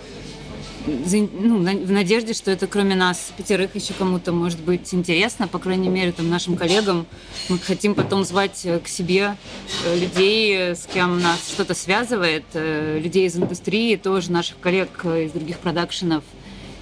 [0.87, 5.91] ну, в надежде, что это кроме нас пятерых еще кому-то может быть интересно, по крайней
[5.91, 7.07] мере, там, нашим коллегам.
[7.51, 9.37] Мы хотим потом звать э, к себе
[9.85, 15.33] э, людей, э, с кем нас что-то связывает, людей из индустрии, тоже наших коллег из
[15.33, 16.25] других продакшенов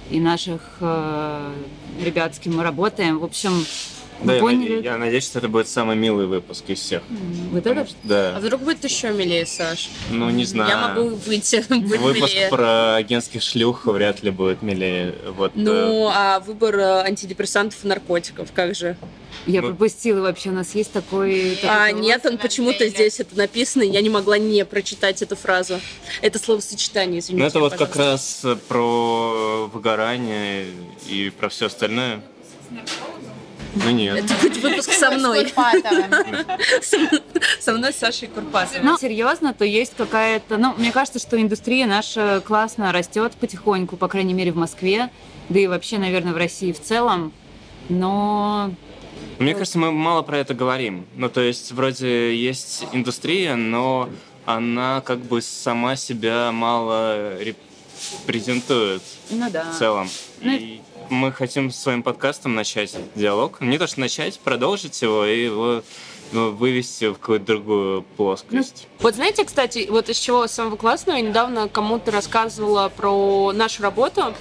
[0.09, 3.19] и наших ребят, с кем мы работаем.
[3.19, 3.65] В общем,
[4.23, 4.77] Да, я, поняли?
[4.77, 7.03] наде- я надеюсь, что это будет самый милый выпуск из всех.
[7.51, 7.89] Вот Потому это?
[7.91, 8.39] что- А Да.
[8.39, 9.89] вдруг будет еще милее, Саш?
[10.09, 10.69] Ну, не знаю.
[10.69, 12.49] Я могу выйти, быть Выпуск милее.
[12.49, 15.13] про агентских шлюх вряд ли будет милее.
[15.35, 18.97] Вот, э, Ну, а выбор э, антидепрессантов и наркотиков, как же?
[19.45, 20.49] Я Ну- пропустила вообще.
[20.49, 21.57] У нас есть такой...
[21.63, 25.79] А, нет, он почему-то здесь это написано, я не могла не прочитать эту фразу.
[26.21, 27.43] Это словосочетание, извините.
[27.43, 30.65] Ну, это вот как раз э, про выгорание
[31.07, 32.21] и про все остальное.
[33.83, 34.25] Ну нет.
[34.25, 35.47] Это будет выпуск со мной.
[37.59, 38.83] Со мной Сашей Курпасовой.
[38.83, 40.57] Ну, серьезно, то есть какая-то...
[40.57, 45.09] Ну, мне кажется, что индустрия наша классно растет потихоньку, по крайней мере, в Москве,
[45.49, 47.31] да и вообще, наверное, в России в целом.
[47.89, 48.71] Но
[49.39, 51.05] Мне кажется, мы мало про это говорим.
[51.15, 54.09] Ну, то есть, вроде есть индустрия, но
[54.45, 59.71] она как бы сама себя мало репрезентует Ну да.
[59.71, 60.09] в целом.
[60.41, 63.61] Ну, И мы хотим своим подкастом начать диалог.
[63.61, 65.83] Не то, что начать, продолжить его и его
[66.31, 68.87] вывести в какую-то другую плоскость.
[68.99, 74.33] Вот знаете, кстати, вот из чего самого классного, я недавно кому-то рассказывала про нашу работу.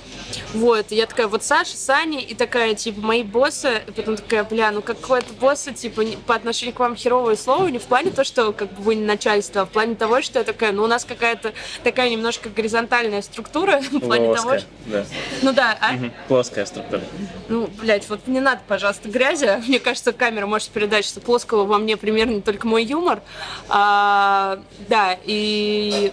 [0.55, 4.71] Вот, я такая, вот Саша, Саня, и такая, типа, мои боссы, и потом такая, бля,
[4.71, 8.53] ну какое-то боссы, типа, по отношению к вам херовое слово, не в плане то, что
[8.53, 11.05] как бы вы не начальство, а в плане того, что я такая, ну у нас
[11.05, 11.53] какая-то
[11.85, 14.67] такая немножко горизонтальная структура, в плане того, что...
[14.87, 15.07] да.
[15.43, 15.95] Ну да, а?
[16.29, 17.03] Плоская структура.
[17.49, 19.63] Ну, блядь, вот не надо, пожалуйста, грязи.
[19.69, 23.21] Мне кажется, камера может передать, что плоского во мне примерно только мой юмор.
[23.69, 24.59] А,
[24.89, 26.13] да, и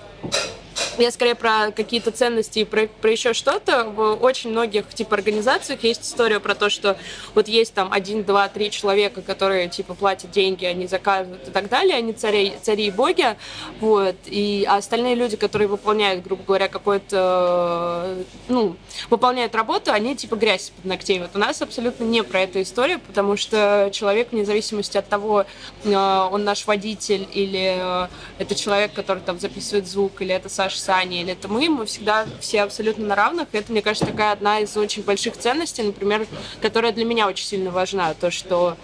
[0.97, 3.85] я скорее про какие-то ценности и про, про еще что-то.
[3.85, 6.97] В очень многих типа организациях есть история про то, что
[7.35, 11.69] вот есть там один, два, три человека, которые типа платят деньги, они заказывают и так
[11.69, 13.35] далее, они цари, цари и боги,
[13.79, 18.15] вот, и а остальные люди, которые выполняют, грубо говоря, какой-то,
[18.47, 18.75] ну,
[19.09, 21.19] выполняют работу, они типа грязь под ногтей.
[21.19, 25.45] Вот у нас абсолютно не про эту историю, потому что человек, вне зависимости от того,
[25.83, 28.07] э, он наш водитель или э,
[28.39, 32.25] это человек, который там записывает звук, или это Саша Саня, или это мы, мы всегда
[32.39, 33.49] все абсолютно на равных.
[33.51, 36.25] И это, мне кажется, такая одна из очень больших ценностей, например,
[36.61, 38.13] которая для меня очень сильно важна.
[38.13, 38.77] То, что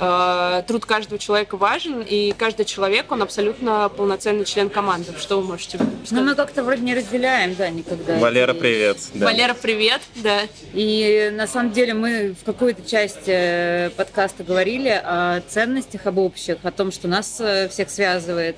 [0.00, 5.12] э, труд каждого человека важен, и каждый человек, он абсолютно полноценный член команды.
[5.18, 6.24] Что вы можете ну, сказать?
[6.24, 8.16] мы как-то вроде не разделяем, да, никогда.
[8.16, 8.96] Валера, И- привет.
[9.12, 9.26] Да.
[9.26, 10.00] Валера, привет.
[10.14, 10.40] Да.
[10.72, 16.56] И на самом деле мы в какой-то части э, подкаста говорили о ценностях, об общих,
[16.62, 18.56] о том, что нас э, всех связывает.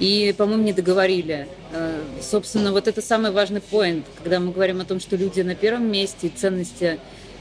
[0.00, 1.46] И, по-моему, не договорили.
[1.72, 5.54] Э, Собственно, вот это самый важный поинт, когда мы говорим о том, что люди на
[5.54, 6.98] первом месте, и ценности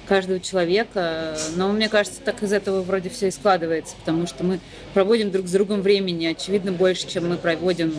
[0.08, 1.38] каждого человека.
[1.56, 4.60] Но мне кажется, так из этого вроде все и складывается, потому что мы
[4.94, 7.94] проводим друг с другом времени, очевидно, больше, чем мы проводим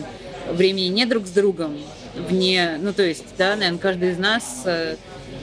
[0.51, 1.77] времени не друг с другом,
[2.15, 4.97] вне, ну то есть, да, наверное, каждый из нас э,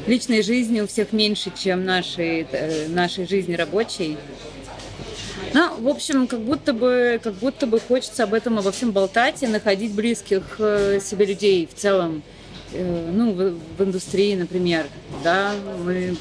[0.07, 4.19] личной жизни у всех меньше, чем нашей, э, нашей жизни рабочей.
[5.55, 9.43] Ну, в общем, как будто бы, как будто бы хочется об этом обо всем болтать
[9.43, 12.23] и находить близких э, себе людей в целом.
[12.73, 14.87] Э, ну, в, в индустрии, например,
[15.25, 15.53] да,
[15.85, 16.17] мы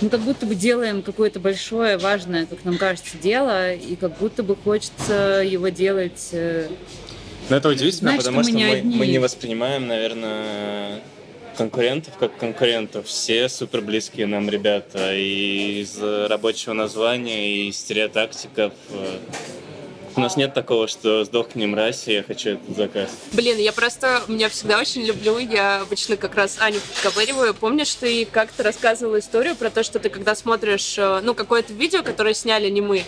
[0.00, 4.42] ну, как будто бы делаем какое-то большое, важное, как нам кажется, дело, и как будто
[4.42, 6.68] бы хочется его делать э,
[7.48, 11.00] Но это удивительно, Знаешь, потому что что мы не мы, мы не воспринимаем, наверное,
[11.56, 13.06] конкурентов как конкурентов.
[13.06, 15.14] Все супер близкие нам ребята.
[15.14, 18.72] И из рабочего названия, и из стереотактиков.
[20.16, 23.10] У нас нет такого, что сдохни, мразь, и я хочу этот заказ.
[23.32, 27.52] Блин, я просто, меня всегда очень люблю, я обычно как раз Аню подковыриваю.
[27.52, 32.02] Помнишь, ты как-то рассказывала историю про то, что ты когда смотришь, э, ну, какое-то видео,
[32.02, 33.04] которое сняли не мы,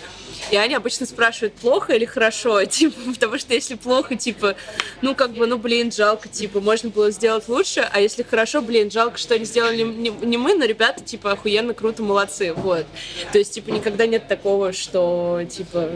[0.51, 4.55] и Аня обычно спрашивает, плохо или хорошо, типа, потому что если плохо, типа,
[5.01, 8.91] ну, как бы, ну, блин, жалко, типа, можно было сделать лучше, а если хорошо, блин,
[8.91, 12.85] жалко, что не сделали не, не мы, но ребята, типа, охуенно, круто, молодцы, вот.
[13.31, 15.89] То есть, типа, никогда нет такого, что, типа,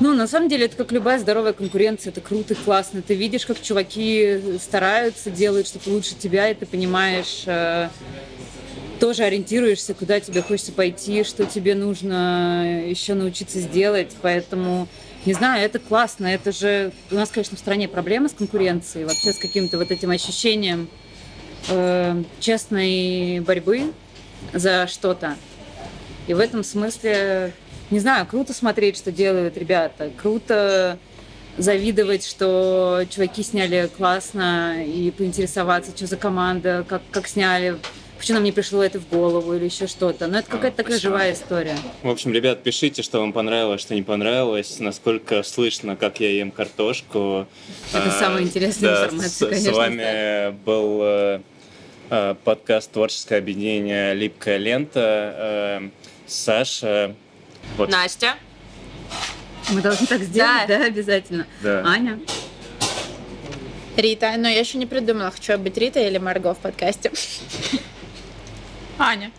[0.00, 2.10] Ну, на самом деле, это как любая здоровая конкуренция.
[2.10, 3.00] Это круто, классно.
[3.00, 7.88] Ты видишь, как чуваки стараются, делают что-то лучше тебя, и ты понимаешь, э,
[8.98, 14.10] тоже ориентируешься, куда тебе хочется пойти, что тебе нужно еще научиться сделать.
[14.20, 14.88] Поэтому,
[15.26, 16.26] не знаю, это классно.
[16.26, 16.90] Это же...
[17.12, 20.88] У нас, конечно, в стране проблемы с конкуренцией, вообще с каким-то вот этим ощущением
[21.68, 23.92] э, честной борьбы
[24.52, 25.36] за что-то.
[26.26, 27.52] И в этом смысле,
[27.94, 30.98] не знаю, круто смотреть, что делают ребята, круто
[31.56, 37.76] завидовать, что чуваки сняли классно и поинтересоваться, что за команда, как, как сняли,
[38.18, 40.26] почему нам не пришло это в голову или еще что-то.
[40.26, 41.76] Но это какая-то такая живая история.
[42.02, 46.50] В общем, ребят, пишите, что вам понравилось, что не понравилось, насколько слышно, как я ем
[46.50, 47.46] картошку.
[47.92, 51.40] Это А, самая интересная да, информация, с- конечно, С вами был э,
[52.10, 55.80] э, подкаст творческое объединение «Липкая лента».
[55.82, 55.88] Э,
[56.26, 57.14] Саша,
[57.76, 57.90] Вот.
[57.90, 58.34] Настя.
[59.70, 60.78] Мы должны так сделать, Да.
[60.78, 61.46] да, обязательно.
[61.62, 61.82] Да.
[61.86, 62.20] Аня.
[63.96, 64.34] Рита.
[64.36, 67.12] Но я еще не придумала, хочу я быть Рита или Марго в подкасте.
[68.98, 69.30] Аня.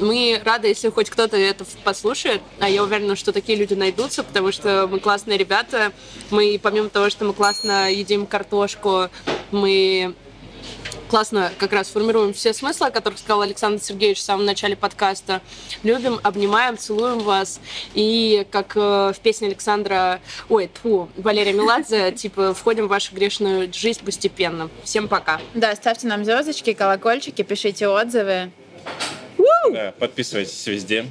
[0.00, 4.50] Мы рады, если хоть кто-то это послушает, а я уверена, что такие люди найдутся, потому
[4.50, 5.92] что мы классные ребята.
[6.30, 9.10] Мы, помимо того, что мы классно едим картошку,
[9.50, 10.14] мы
[11.14, 15.42] классно как раз формируем все смыслы, о которых сказал Александр Сергеевич в самом начале подкаста.
[15.84, 17.60] Любим, обнимаем, целуем вас.
[17.94, 23.72] И как э, в песне Александра, ой, тьфу, Валерия Меладзе, типа, входим в вашу грешную
[23.72, 24.68] жизнь постепенно.
[24.82, 25.40] Всем пока.
[25.54, 28.50] Да, ставьте нам звездочки, колокольчики, пишите отзывы.
[29.70, 31.06] Да, подписывайтесь везде.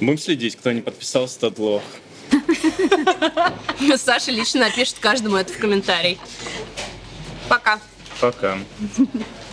[0.00, 1.82] Будем следить, кто не подписался, тот лох.
[3.96, 6.20] Саша лично напишет каждому это в комментарий.
[7.50, 7.80] Пока.
[8.20, 8.58] Пока.